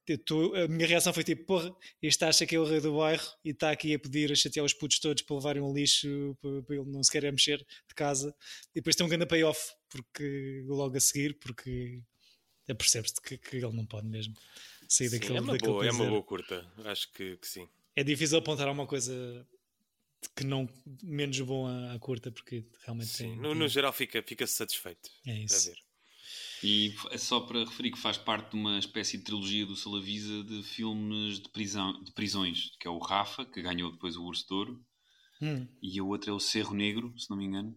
[0.07, 2.97] Eu tô- a minha reação foi tipo, porra, este acha que é o rei do
[2.97, 6.39] bairro e está aqui a pedir a chatear os putos todos para levarem um lixo
[6.41, 8.33] para, para ele não se querer mexer de casa.
[8.73, 9.61] E depois tem um grande payoff
[9.91, 12.01] porque, logo a seguir, porque
[12.79, 14.35] percebes-te que, que ele não pode mesmo
[14.89, 16.73] sair Sim, daquele, é uma daquele boa, é uma boa curta.
[16.85, 17.69] Acho que, que sim.
[17.97, 19.45] É difícil apontar alguma coisa
[20.37, 20.69] que não
[21.03, 23.25] menos bom à, à curta, porque realmente sim.
[23.29, 25.11] tem- No, tem- no geral fica, fica satisfeito.
[25.27, 25.69] é A isso.
[25.69, 25.77] ver.
[26.63, 30.43] E é só para referir que faz parte de uma espécie de trilogia do Salavisa
[30.43, 34.47] de filmes de, prisão, de prisões, que é o Rafa, que ganhou depois o Urso
[34.47, 34.87] de Ouro,
[35.41, 37.77] Hum, e a outra é o Cerro Negro, se não me engano.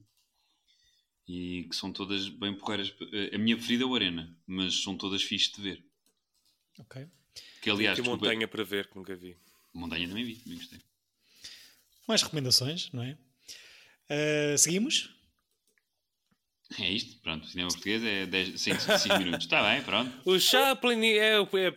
[1.27, 2.95] E que são todas bem porreiras.
[3.13, 5.85] Eh, A minha preferida é o Arena, mas são todas fixes de ver.
[6.79, 7.05] ok.
[7.61, 9.37] Que aliás, que desculpa, montanha para ver, que nunca vi.
[9.73, 10.79] Montanha também vi, também gostei.
[12.09, 13.17] Mais recomendações, não é?
[14.09, 15.15] Ah, seguimos?
[16.79, 19.45] É isto, pronto, o cinema português é 10, 5, minutos.
[19.45, 20.11] Está bem, pronto.
[20.25, 21.75] O Chaplin é, o- é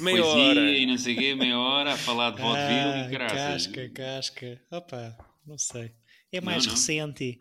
[0.00, 0.70] meia Poesia hora.
[0.78, 3.66] e não sei o quê, meia hora a falar de vaudeville Ah, e caraças.
[3.66, 4.62] casca, casca.
[4.70, 5.92] Opa, não sei.
[6.32, 6.72] É mais não.
[6.74, 7.40] recente.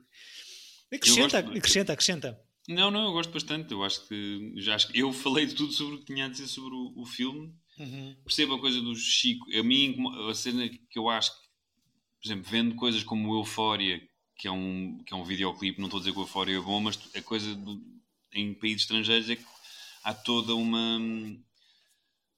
[0.93, 2.39] Acrescenta, gosto- acrescenta, acrescenta.
[2.67, 3.71] Não, não, eu gosto bastante.
[3.71, 6.29] Eu acho que já acho que- eu falei de tudo sobre o que tinha a
[6.29, 7.53] dizer sobre o, o filme.
[7.79, 8.15] Uhum.
[8.25, 9.45] Percebo a coisa do Chico.
[9.57, 9.95] A mim,
[10.29, 11.42] a cena que eu acho que,
[12.23, 14.01] por exemplo, vendo coisas como o Euphoria,
[14.37, 16.61] que é um, que é um videoclipe, não estou a dizer que o Euphoria é
[16.61, 17.83] bom, mas a coisa do-
[18.33, 19.45] em países estrangeiros é que
[20.03, 20.99] há toda uma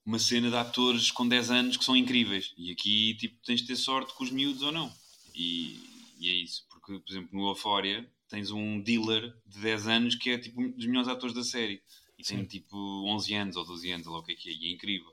[0.06, 2.54] uma cena de atores com 10 anos que são incríveis.
[2.58, 4.94] E aqui, tipo, tens de ter sorte com os miúdos ou não.
[5.34, 5.80] E,
[6.20, 6.66] e é isso.
[6.70, 10.72] Porque, por exemplo, no Euphoria tens um dealer de 10 anos que é, tipo, um
[10.72, 11.82] dos melhores atores da série.
[12.18, 12.46] E tem, Sim.
[12.46, 14.54] tipo, 11 anos ou 12 anos, ou lá o que é que é.
[14.54, 15.12] E é incrível.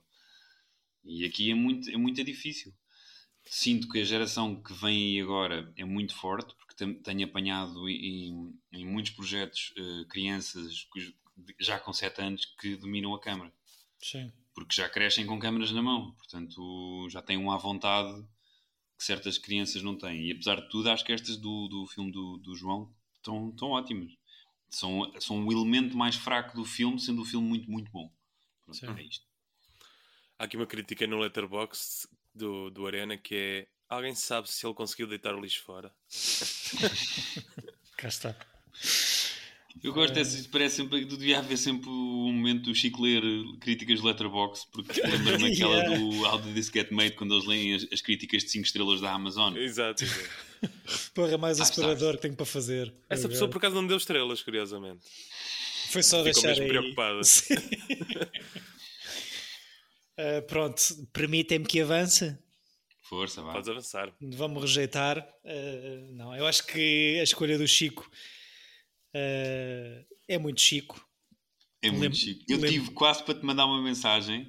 [1.05, 2.73] E aqui é muito, é muito difícil.
[3.45, 8.59] Sinto que a geração que vem aí agora é muito forte, porque tenho apanhado em,
[8.73, 10.89] em muitos projetos eh, crianças
[11.61, 13.53] já com 7 anos que dominam a câmara
[13.99, 14.33] Sim.
[14.55, 18.25] porque já crescem com câmaras na mão, portanto já têm um à vontade
[19.03, 20.29] que certas crianças não têm.
[20.29, 23.71] E apesar de tudo, acho que estas do, do filme do, do João estão, estão
[23.71, 24.13] ótimas.
[24.71, 28.11] São, são o elemento mais fraco do filme, sendo o filme muito, muito bom.
[28.65, 29.27] Pronto, é isto.
[30.39, 34.75] Há aqui uma crítica no Letterboxd do, do Arena que é alguém sabe se ele
[34.75, 35.93] conseguiu deitar o lixo fora?
[37.97, 38.37] Cá está.
[39.83, 43.23] Eu gosto dessas, parece sempre que devia haver sempre um momento do Chico ler
[43.61, 45.99] críticas de Letterboxd, porque lembra-me aquela Yeah.
[45.99, 49.01] do How Did This Get Made, quando eles leem as, as críticas de 5 estrelas
[49.01, 49.57] da Amazon.
[49.57, 50.05] Exato.
[51.15, 51.75] Porra, mais Ah, está.
[51.77, 52.93] separador que tenho para fazer.
[53.09, 53.29] Essa Agora.
[53.31, 55.01] pessoa por acaso não deu estrelas, curiosamente.
[55.91, 56.69] Foi só ficou deixar mesmo aí.
[56.69, 57.21] preocupada.
[60.19, 62.37] Ah, pronto, permitem-me que avance.
[63.09, 63.53] Força, vá.
[63.53, 64.13] Podes avançar.
[64.21, 65.19] Vamos rejeitar.
[65.45, 68.11] Ah, não, eu acho que a escolha do Chico
[69.15, 71.07] ah, é muito Chico.
[71.85, 72.45] É muito Lembro- chique.
[72.49, 74.49] Eu lembro- tive quase para te mandar uma mensagem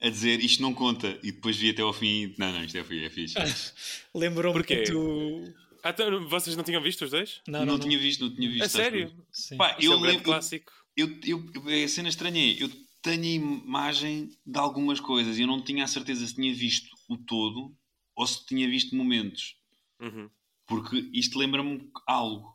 [0.00, 2.76] a dizer isto não conta e depois vi até ao fim e não, não, isto
[2.76, 3.34] é, é fixe.
[4.12, 4.90] Lembrou-me Porquê?
[4.90, 5.54] muito.
[5.84, 7.40] Ah, então, vocês não tinham visto os dois?
[7.46, 7.80] Não, não, não, não.
[7.80, 8.64] tinha visto, não tinha visto.
[8.64, 9.14] A sério?
[9.56, 10.72] Pá, é eu um grande lembro, clássico.
[10.96, 11.44] eu, eu,
[11.84, 12.68] a cena estranha é, eu
[13.16, 13.26] tenho a
[13.64, 17.76] imagem de algumas coisas e eu não tinha a certeza se tinha visto o todo
[18.14, 19.56] ou se tinha visto momentos.
[20.00, 20.28] Uhum.
[20.66, 22.52] Porque isto lembra-me algo.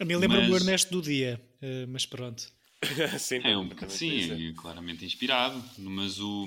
[0.00, 2.50] A mim lembra-me o Mas- Ernesto do Dia, ah, mas pronto.
[3.18, 6.46] sim, É um bocado, sim, é claramente inspirado, mas o,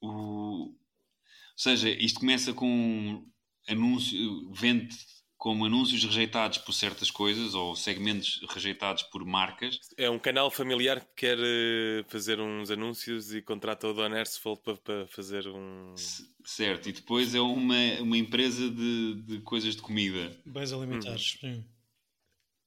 [0.00, 0.08] o.
[0.08, 0.78] Ou
[1.56, 3.24] seja, isto começa com
[3.68, 4.96] anúncio, vende
[5.44, 9.78] como anúncios rejeitados por certas coisas ou segmentos rejeitados por marcas.
[9.94, 14.62] É um canal familiar que quer eh, fazer uns anúncios e contrata o Don Hersfeld
[14.62, 15.94] para, para fazer um.
[16.46, 20.34] Certo, e depois é uma, uma empresa de, de coisas de comida.
[20.46, 21.36] Bens alimentares.
[21.42, 21.56] Uhum.
[21.56, 21.64] sim.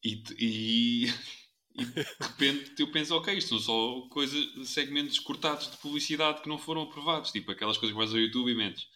[0.03, 1.05] E, e,
[1.81, 6.47] e de repente eu penso, ok, isto são só coisas, segmentos cortados de publicidade que
[6.47, 8.87] não foram aprovados, tipo aquelas coisas que vais ao YouTube e metes.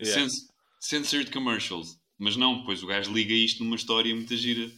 [0.00, 0.22] Yeah.
[0.22, 0.48] Cens-
[0.80, 1.98] censored commercials.
[2.18, 4.70] Mas não, depois o gajo liga isto numa história muito gira.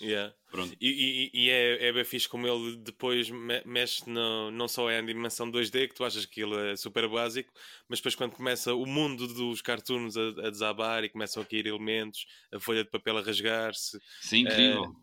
[0.00, 0.34] Yeah.
[0.50, 0.76] Pronto.
[0.80, 4.90] E, e- e é, é bem fixe como ele depois me- mexe no, não só
[4.90, 7.50] é a dimensão 2D, que tu achas que ele é super básico,
[7.88, 11.66] mas depois quando começa o mundo dos cartoons a, a desabar e começam a cair
[11.66, 14.94] elementos, a folha de papel a rasgar-se, Isso é incrível.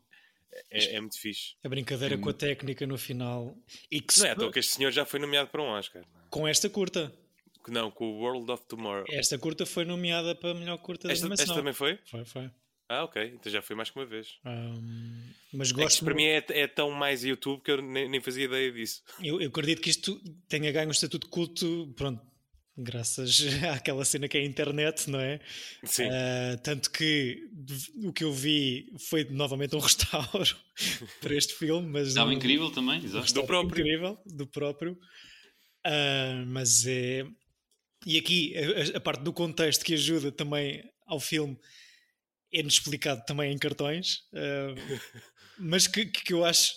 [0.70, 1.56] É, é muito fixe.
[1.64, 3.58] A brincadeira É com a muito- técnica no final.
[3.90, 6.04] E que Não é se- toa que este senhor já foi nomeado para um Oscar.
[6.30, 7.12] com esta curta.
[7.72, 9.06] Não, com o World of Tomorrow.
[9.10, 11.44] Esta curta foi nomeada para a melhor curta de Esta, animação.
[11.44, 11.98] esta também foi?
[12.06, 12.50] Foi, foi.
[12.90, 13.34] Ah, ok.
[13.36, 14.36] Então já foi mais que uma vez.
[14.46, 17.82] Ahm, mas É que gosto isto para mim é, é tão mais YouTube que eu
[17.82, 19.02] nem, nem fazia ideia disso.
[19.22, 22.22] eu, eu acredito que isto tenha ganho um estatuto de culto, pronto,
[22.78, 23.40] graças
[23.74, 25.40] àquela cena que é a internet, não é?
[25.86, 26.08] Sim.
[26.12, 27.48] Ah, tanto que
[28.04, 30.56] o que eu vi foi novamente um restauro
[31.22, 33.24] para este filme, mas Estava um- incrível também, um exato.
[33.24, 33.80] restauro próprio.
[33.82, 35.00] incrível, do próprio.
[35.86, 37.26] Ah, mas é.
[38.06, 38.54] E aqui
[38.94, 41.58] a, a parte do contexto que ajuda também ao filme
[42.52, 44.76] é-nos explicado também em cartões, ah,
[45.58, 46.74] mas que, que eu acho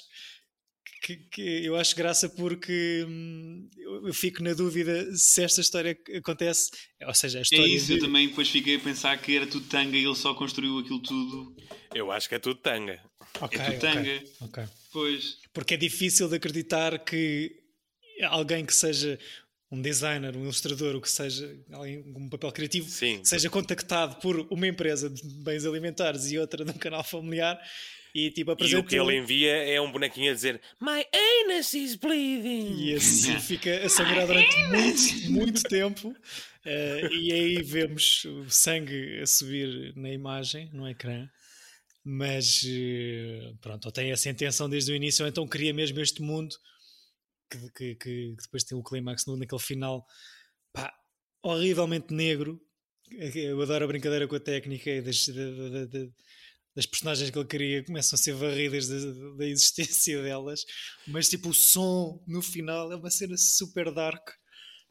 [1.03, 5.97] que, que eu acho graça porque hum, eu, eu fico na dúvida se esta história
[6.17, 6.71] acontece,
[7.07, 9.47] ou seja, a É história isso, eu de- também depois fiquei a pensar que era
[9.47, 11.55] tudo tanga e ele só construiu aquilo tudo.
[11.95, 13.01] Eu acho que é tudo tanga.
[13.41, 14.25] Ok, é tudo tanga.
[14.41, 14.65] ok.
[14.93, 15.39] Pois.
[15.53, 17.55] Porque é difícil de acreditar que
[18.25, 19.19] alguém que seja
[19.71, 23.21] um designer, um ilustrador, o que seja, alguém um papel criativo, Sim.
[23.25, 27.59] seja contactado por uma empresa de bens alimentares e outra de um canal familiar
[28.15, 31.05] e tipo E o apresenta que ele envia é um bonequinho a dizer My
[31.45, 32.77] anus is bleeding.
[32.79, 36.15] e assim fica a sangrar durante muito, muito tempo
[36.65, 41.29] eh, e aí vemos o sangue a subir na imagem, no ecrã
[42.05, 46.23] mas eh, pronto, ou tem essa intenção desde o início ou então cria mesmo este
[46.23, 46.55] mundo
[47.51, 50.05] que, que- que- depois tem o clímax no- naquele final
[50.73, 50.93] pá,
[51.43, 52.61] horrivelmente negro
[53.35, 55.35] eu adoro a brincadeira com a técnica e das, da-
[55.71, 56.11] da- da-
[56.75, 58.97] das personagens que ele cria começam a ser varridas da,
[59.37, 60.65] da existência delas
[61.07, 64.29] mas tipo o som no final é uma cena super dark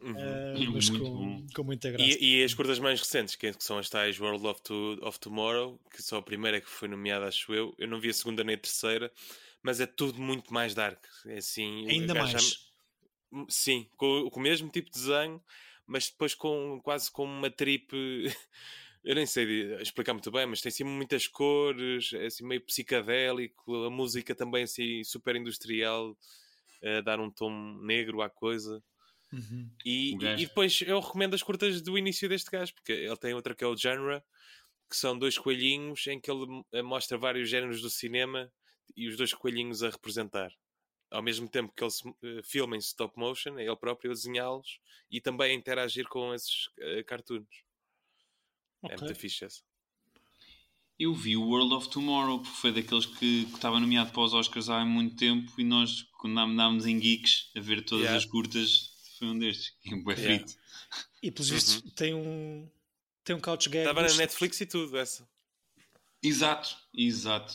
[0.02, 0.14] Uhum.
[0.20, 3.78] É mas muito com, com muita graça E, e as curtas mais recentes, que são
[3.78, 7.54] as tais World of, to- of Tomorrow, que só a primeira que foi nomeada, acho
[7.54, 7.74] eu.
[7.80, 9.10] Eu não vi a segunda nem a terceira,
[9.66, 11.04] mas é tudo muito mais dark.
[11.26, 12.66] É assim, ainda gajo já- mais
[13.50, 15.44] Sim, com, com o mesmo tipo de desenho,
[15.86, 17.92] mas depois com quase com uma trip.
[19.04, 23.84] Eu nem sei explicar muito bem, mas tem assim muitas cores, é assim meio psicadélico,
[23.84, 26.18] a música também assim super industrial,
[26.84, 27.52] a dar um tom
[27.84, 28.82] negro à coisa.
[29.32, 29.70] Uhum.
[29.86, 33.34] E, e- e depois eu recomendo as curtas do início deste gajo, porque ele tem
[33.34, 34.22] outra que é o Genre,
[34.90, 36.46] que são dois coelhinhos em que ele
[36.84, 38.52] mostra vários géneros do cinema
[38.96, 40.52] e os dois coelhinhos a representar.
[41.12, 44.14] Ao mesmo tempo que ele se, eh, filma em stop motion, é ele próprio a
[44.14, 47.48] desenhá-los e também a interagir com esses eh, cartoons.
[48.84, 48.98] É Ok.
[48.98, 49.62] muito fixe essa.
[50.98, 54.34] Eu vi o World of Tomorrow, porque foi daqueles que, que estava nomeado para os
[54.34, 58.24] Oscars há muito tempo e nós, quando andámos em geeks a ver todas Yeah.
[58.24, 59.74] as curtas, foi um destes.
[59.84, 60.46] E um bué Yeah.
[60.46, 60.58] frito.
[61.22, 62.70] E pelos vistos tem um
[63.24, 63.80] tem um couch gag.
[63.90, 65.28] Estava na Netflix e tudo, essa.
[66.24, 67.54] Exato, exato.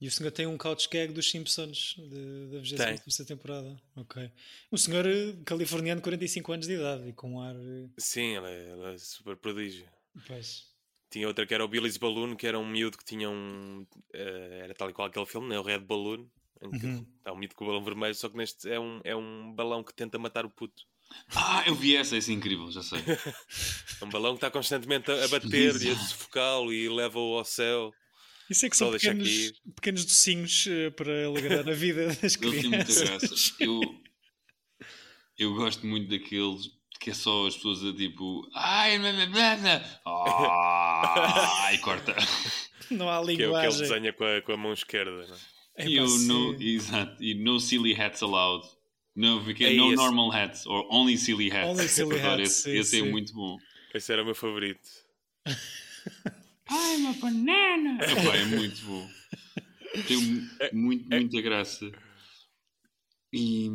[0.00, 3.26] E o senhor tem um couch gag dos Simpsons da 23 Tem.
[3.26, 3.76] temporada.
[3.96, 4.30] Ok.
[4.70, 7.56] Um senhor eh, californiano de 45 anos de idade e com um ar.
[7.56, 9.88] eh, Sim, ele é, ele é super prodígio.
[10.26, 10.66] Pois.
[11.10, 13.84] Tinha outra que era o Billy's Balloon, que era um miúdo que tinha um.
[14.12, 15.58] eh, era tal e qual aquele filme, né?
[15.58, 16.26] o Red Balloon.
[16.62, 17.06] Em que Uhum.
[17.18, 19.82] Está um miúdo com o balão vermelho, só que neste é um, é um balão
[19.82, 20.84] que tenta matar o puto.
[21.34, 22.98] Ah, eu vi essa, essa é incrível, já sei.
[24.00, 27.44] É um balão que está constantemente a a bater e a sufocá-lo e leva-o ao
[27.44, 27.92] céu.
[28.50, 29.72] Isso é que Só são pequenos, aqui.
[29.74, 33.02] pequenos docinhos eh, para alegrar a vida das crianças.
[33.02, 33.54] graça.
[33.60, 33.80] Eu,
[35.38, 38.48] eu gosto muito daqueles que é só as pessoas a tipo.
[38.54, 42.14] Ai, blá, blá, blá, blá." Ah, e corta.
[42.90, 43.80] Não há Que é o que ele linguagem.
[43.80, 45.10] desenha com a, com a mão esquerda.
[45.26, 45.38] Não é?
[45.76, 46.26] É E sim.
[46.26, 48.66] no, exato, e no silly hats allowed.
[49.14, 51.68] No, porque É no normal hats, or only silly hats.
[51.68, 53.10] Only silly hats, esse, sim, esse é sim.
[53.10, 53.56] muito bom.
[53.94, 54.88] Esse era o meu favorito.
[56.70, 57.98] I'm a banana!
[58.04, 59.10] Epá, é muito bom.
[60.06, 61.90] Tem mu- muito, muita graça.
[63.32, 63.70] E.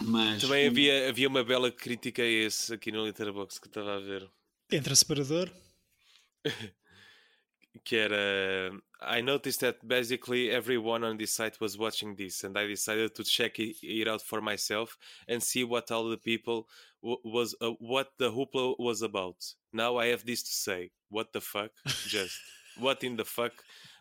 [0.00, 0.42] Mas.
[0.42, 4.28] Também havia, havia uma bela crítica a esse aqui no Letterboxd que estava a ver.
[4.70, 5.50] Entra separador.
[7.84, 8.70] que era
[9.00, 13.24] I noticed that basically everyone on this site was watching this and I decided to
[13.24, 14.96] check it, it out for myself
[15.28, 16.68] and see what all the people
[17.00, 19.36] was uh, what the hoopla was about.
[19.72, 20.90] Now I have this to say.
[21.10, 21.70] What the fuck?
[22.06, 22.38] Just
[22.78, 23.52] what in the fuck?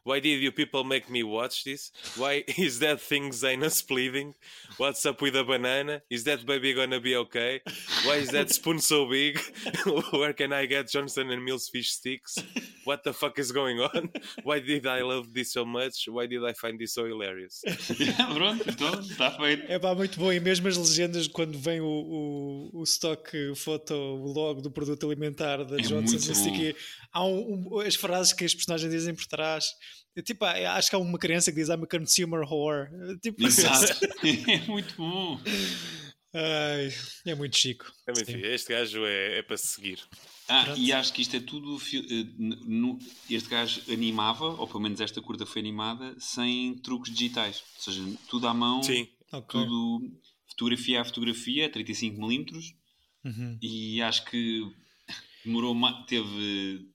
[0.07, 1.91] Why did you people make me watch this?
[2.15, 4.35] Why is that thing Zanus bleeding?
[4.77, 6.01] What's up with the banana?
[6.09, 7.59] Is that baby gonna be okay?
[8.05, 9.37] Why is that spoon so big?
[10.13, 12.37] Where can I get Johnson and Mills fish sticks?
[12.85, 14.09] What the fuck is going on?
[14.43, 16.07] Why did I love this so much?
[16.07, 17.61] Why did I find this so hilarious?
[18.33, 19.63] Pronto, então está feito.
[19.69, 20.31] É pá, muito bom.
[20.31, 25.05] E mesmo as legendas, quando vem o, o, o stock foto, o logo do produto
[25.05, 26.57] alimentar da É Johnson, muito não sei bom.
[26.57, 26.75] quê,
[27.11, 29.65] há um- um- as frases que as personagens dizem por trás.
[30.17, 32.89] É Tipo, ah, acho que há uma criança que diz I'm a consumer whore.
[33.21, 33.93] Tipo, Exato.
[34.47, 35.39] É muito bom.
[36.33, 36.91] Ai,
[37.25, 37.91] é muito chico.
[38.05, 39.99] Também, filho, este gajo é, é para seguir.
[40.47, 40.79] Ah, Pronto.
[40.79, 41.77] e acho que isto é tudo.
[41.77, 42.99] eh, no-
[43.29, 47.63] este gajo animava, ou pelo menos esta curta foi animada, sem truques digitais.
[47.77, 49.07] Ou seja, tudo à mão, Sim.
[49.49, 50.11] Tudo
[50.47, 52.73] fotografia a fotografia, 35mm,
[53.25, 53.57] Uhum.
[53.61, 54.65] e acho que
[55.43, 55.75] demorou
[56.07, 56.87] teve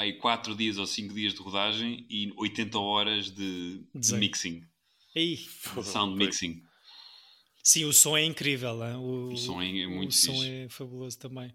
[0.00, 4.64] aí 4 dias ou 5 dias de rodagem e 80 horas de, de mixing,
[5.14, 5.36] Aí,
[5.84, 6.62] sound mixing.
[7.62, 8.82] sim, o som é incrível.
[8.86, 8.96] hein?
[8.96, 10.50] O, O som é- é muito O som fixe.
[10.50, 11.52] é fabuloso também.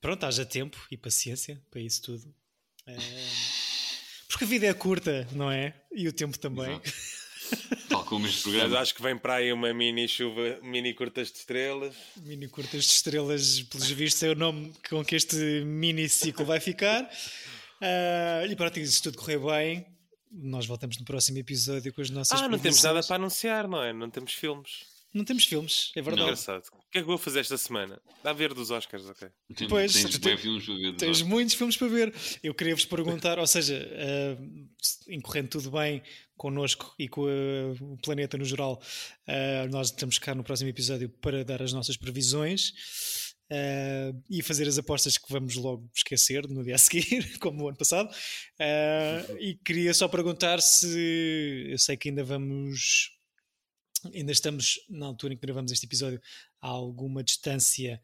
[0.00, 2.34] Pronto, haja tempo e paciência para isso tudo.
[2.86, 2.96] É,
[4.28, 5.74] Porque a vida é curta, não é?
[5.92, 6.70] E o tempo também.
[6.84, 7.19] Exato.
[7.88, 8.78] Tal como este Mas programa.
[8.80, 11.94] acho que vem para aí uma mini chuva, mini curtas de estrelas.
[12.16, 16.60] Mini curtas de estrelas, pelos vistos, é o nome com que este mini ciclo vai
[16.60, 17.08] ficar.
[17.80, 19.86] Ah, e pronto, e se tudo correr bem,
[20.30, 23.82] nós voltamos no próximo episódio com as nossas Ah, não temos nada para anunciar, não
[23.82, 23.92] é?
[23.92, 24.89] Não temos filmes.
[25.12, 26.22] Não temos filmes, é verdade.
[26.22, 26.66] Engraçado.
[26.68, 28.00] O que é que vou fazer esta semana?
[28.22, 29.28] Dá a ver dos Oscars, ok.
[29.56, 30.96] Tem- Pois, tens filmes para ver.
[30.96, 32.14] Tens muitos filmes para ver.
[32.42, 33.88] Eu queria vos perguntar, ou seja,
[34.38, 34.68] uh,
[35.08, 36.02] incorrendo tudo bem
[36.36, 38.80] connosco e com uh, o planeta no geral,
[39.28, 42.70] uh, nós estamos cá no próximo episódio para dar as nossas previsões
[43.50, 47.68] uh, e fazer as apostas que vamos logo esquecer no dia a seguir, como o
[47.68, 48.08] ano passado.
[48.58, 53.10] Uh, e queria só perguntar se eu sei que ainda vamos.
[54.14, 56.20] Ainda estamos na altura em que gravamos este episódio
[56.60, 58.00] a alguma distância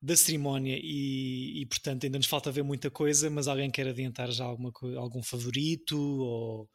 [0.00, 4.30] da cerimónia e, e, portanto ainda nos falta ver muita coisa, mas alguém quer adiantar
[4.30, 6.70] já alguma, algum favorito ou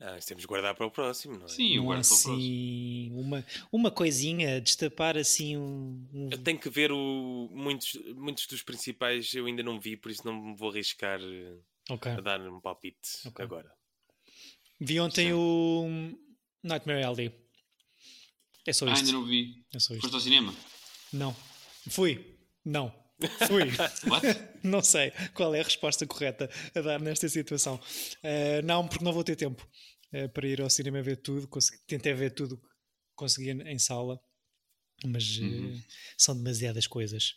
[0.00, 1.48] Ah, isso temos de guardar para o próximo, não é?
[1.48, 6.70] Sim, eu não guardo assim uma, uma coisinha, destapar assim um, um- Eu tenho que
[6.70, 7.48] ver o...
[7.52, 11.56] muitos, muitos dos principais eu ainda não vi, por isso não me vou arriscar eh,
[11.90, 12.10] Ok.
[12.12, 13.44] a dar um palpite Ok.
[13.44, 13.70] agora.
[14.80, 15.86] Vi ontem o
[16.64, 17.30] Nightmare Alley.
[18.66, 19.00] É só Ah, isto.
[19.06, 19.64] ainda não vi.
[19.74, 20.02] É só isto.
[20.02, 20.54] Foste ao cinema?
[21.12, 21.34] Não.
[21.88, 22.36] Fui.
[22.64, 22.94] Não.
[23.48, 23.64] Fui.
[24.62, 27.80] Não sei qual é a resposta correta a dar nesta situação.
[28.22, 29.66] Eh, não, porque não vou ter tempo
[30.12, 31.48] eh, para ir ao cinema ver tudo.
[31.48, 32.66] Consegui- tentei ver tudo que
[33.16, 34.20] conseguia em sala,
[35.04, 35.82] mas eh, Uhum.
[36.18, 37.34] são demasiadas coisas.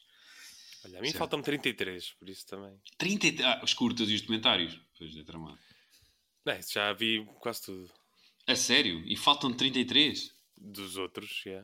[0.85, 2.77] Olha, a mim faltam-me 33, por isso também.
[2.97, 4.77] 30 e- ah, os curtas e os documentários.
[4.97, 5.57] Pois é, tramado.
[6.45, 7.89] Não, isso já vi quase tudo.
[8.47, 9.01] A sério?
[9.07, 10.29] E faltam 33?
[10.63, 11.63] Dos outros, já.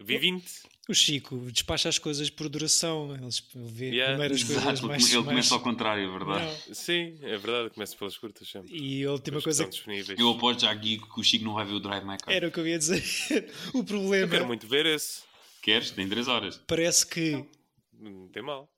[0.00, 0.44] Vi 20.
[0.88, 3.14] O Chico despacha as coisas por duração.
[3.14, 4.12] Eles ele vê Yeah.
[4.14, 5.04] primeiro as coisas Exato, mais.
[5.06, 6.44] ele mais- começa ao contrário, é verdade.
[6.66, 6.74] Não.
[6.74, 8.74] Sim, é verdade, começo pelas curtas sempre.
[8.76, 10.18] E a última Depois coisa disponíveis.
[10.18, 12.34] Eu aposto já aqui que o Chico não vai ver o Drive My Car.
[12.34, 13.02] era o que eu ia dizer.
[13.72, 15.22] o problema Eu quero muito ver esse.
[15.62, 15.90] Queres?
[15.92, 16.60] Tem 3 horas.
[16.66, 17.44] parece que
[17.92, 18.68] Não tem mal.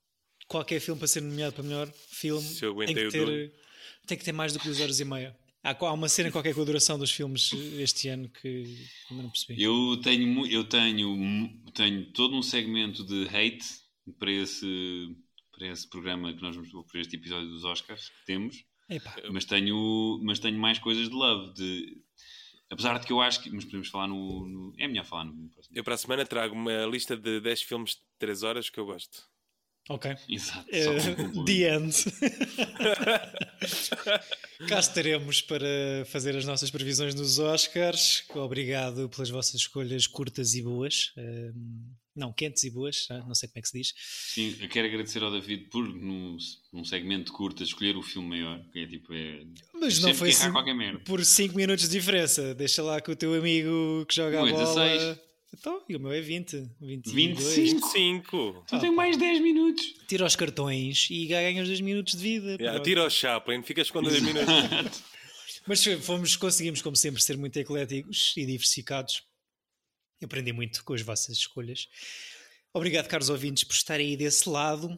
[0.47, 3.53] qualquer filme para ser nomeado para melhor filme Se eu tem que, o ter,
[4.07, 5.35] tem que ter mais do que duas horas e meia.
[5.67, 8.65] Há, há uma cena qualquer com a duração dos filmes este ano que
[9.11, 9.63] ainda não percebi.
[9.63, 13.65] Eu tenho, eu tenho, tenho todo um segmento de hate
[14.19, 15.09] para esse,
[15.51, 19.45] para esse programa que nós vamos para este episódio dos Oscars que temos, Epá, mas
[19.45, 21.53] tenho, mas tenho mais coisas de love.
[21.55, 21.97] De,
[22.71, 23.51] apesar de que eu acho que.
[23.51, 24.47] Mas podemos falar no.
[24.49, 25.77] no- é melhor falar no próximo.
[25.77, 28.87] Eu para a semana trago uma lista de 10 filmes de 3 horas que eu
[28.87, 29.23] gosto.
[29.89, 30.17] Ok.
[30.29, 30.67] Exato.
[31.17, 31.45] Concluir.
[31.45, 31.95] the end.
[34.69, 38.25] Cá estaremos para fazer as nossas previsões nos Oscars.
[38.35, 41.13] Obrigado pelas vossas escolhas curtas e boas.
[41.17, 41.53] Eh,
[42.17, 43.93] não, quentes e boas, ah, não sei como é que se diz.
[43.99, 46.39] Sim, eu quero agradecer ao David por, num,
[46.73, 49.13] num segmento curto, escolher o filme maior, que é tipo.
[49.13, 49.43] É,
[49.75, 52.55] Mas sempre não foi que assim por 5 minutos de diferença.
[52.55, 54.89] Deixa lá com o teu amigo que joga O a é bola.
[54.89, 55.26] 16.
[55.59, 56.69] Então, e o meu é 20.
[56.81, 57.57] 22.
[57.57, 57.87] 25.
[57.89, 58.65] 25.
[58.69, 59.95] Só tenho mais 10 minutos.
[60.07, 62.57] Tira os cartões e ganhas 2 minutos de vida.
[62.61, 65.03] Yeah, tira o Chaplin, ficas com 2 minutos.
[65.67, 69.23] Mas fomos, conseguimos, como sempre, ser muito ecléticos e diversificados.
[70.23, 71.89] Aprendi muito com as vossas escolhas.
[72.73, 74.97] Obrigado, caros ouvintes, por estarem aí desse lado.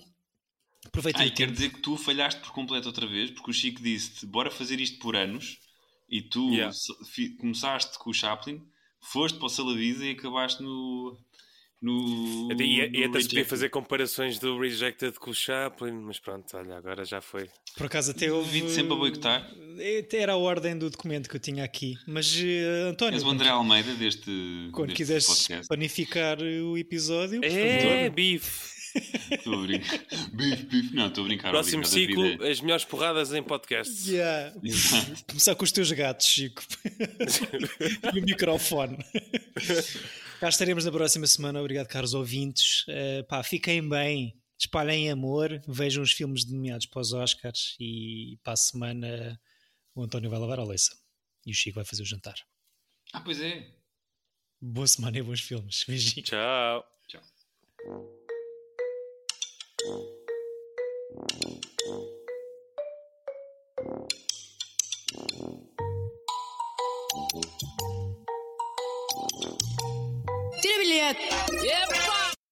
[0.85, 3.83] Aproveitem Ah, e quero dizer que tu falhaste por completo outra vez, porque o Chico
[3.83, 5.59] disse-te, bora fazer isto por anos,
[6.09, 6.75] e tu Yeah.
[7.41, 8.61] começaste com o Chaplin,
[9.01, 11.17] foste para o Salavisa e acabaste no...
[11.81, 16.57] no E, e até se podia fazer comparações do Rejected com o Chaplin, mas pronto,
[16.57, 17.49] olha, agora já foi.
[17.77, 18.47] Por acaso até houve...
[18.47, 19.51] Duvido sempre a boicotar.
[20.01, 21.97] Até Era a ordem do documento que eu tinha aqui.
[22.07, 25.69] Mas, eh, António, És o André Almeida deste, quando deste quiseres podcast.
[25.69, 27.45] planificar o episódio...
[27.45, 28.78] É, bife.
[29.31, 29.99] Estou a brincar.
[30.33, 30.95] Bife, bife.
[30.95, 31.51] Não, estou a brincar.
[31.51, 32.49] Próximo ciclo, David.
[32.49, 34.07] as melhores porradas em podcasts.
[34.07, 34.55] Yeah.
[35.29, 36.63] Começar com os teus gatos, Chico.
[38.15, 38.99] e o microfone.
[40.41, 41.61] Cá estaremos na próxima semana.
[41.61, 42.85] Obrigado, caros ouvintes.
[42.89, 48.53] Eh, pá, fiquem bem, espalhem amor, vejam os filmes nomeados para os Oscars e para
[48.53, 49.41] a semana
[49.95, 50.97] o António vai lavar a louça
[51.45, 52.37] e o Chico vai fazer o jantar.
[53.13, 53.67] Ah, pois é.
[54.61, 55.85] Boa semana e bons filmes.
[55.87, 56.25] Beijinho.
[56.25, 56.85] Tchau.
[57.09, 58.18] Tchau.
[70.61, 71.29] Tira bilhete.
[71.65, 72.18] Epa!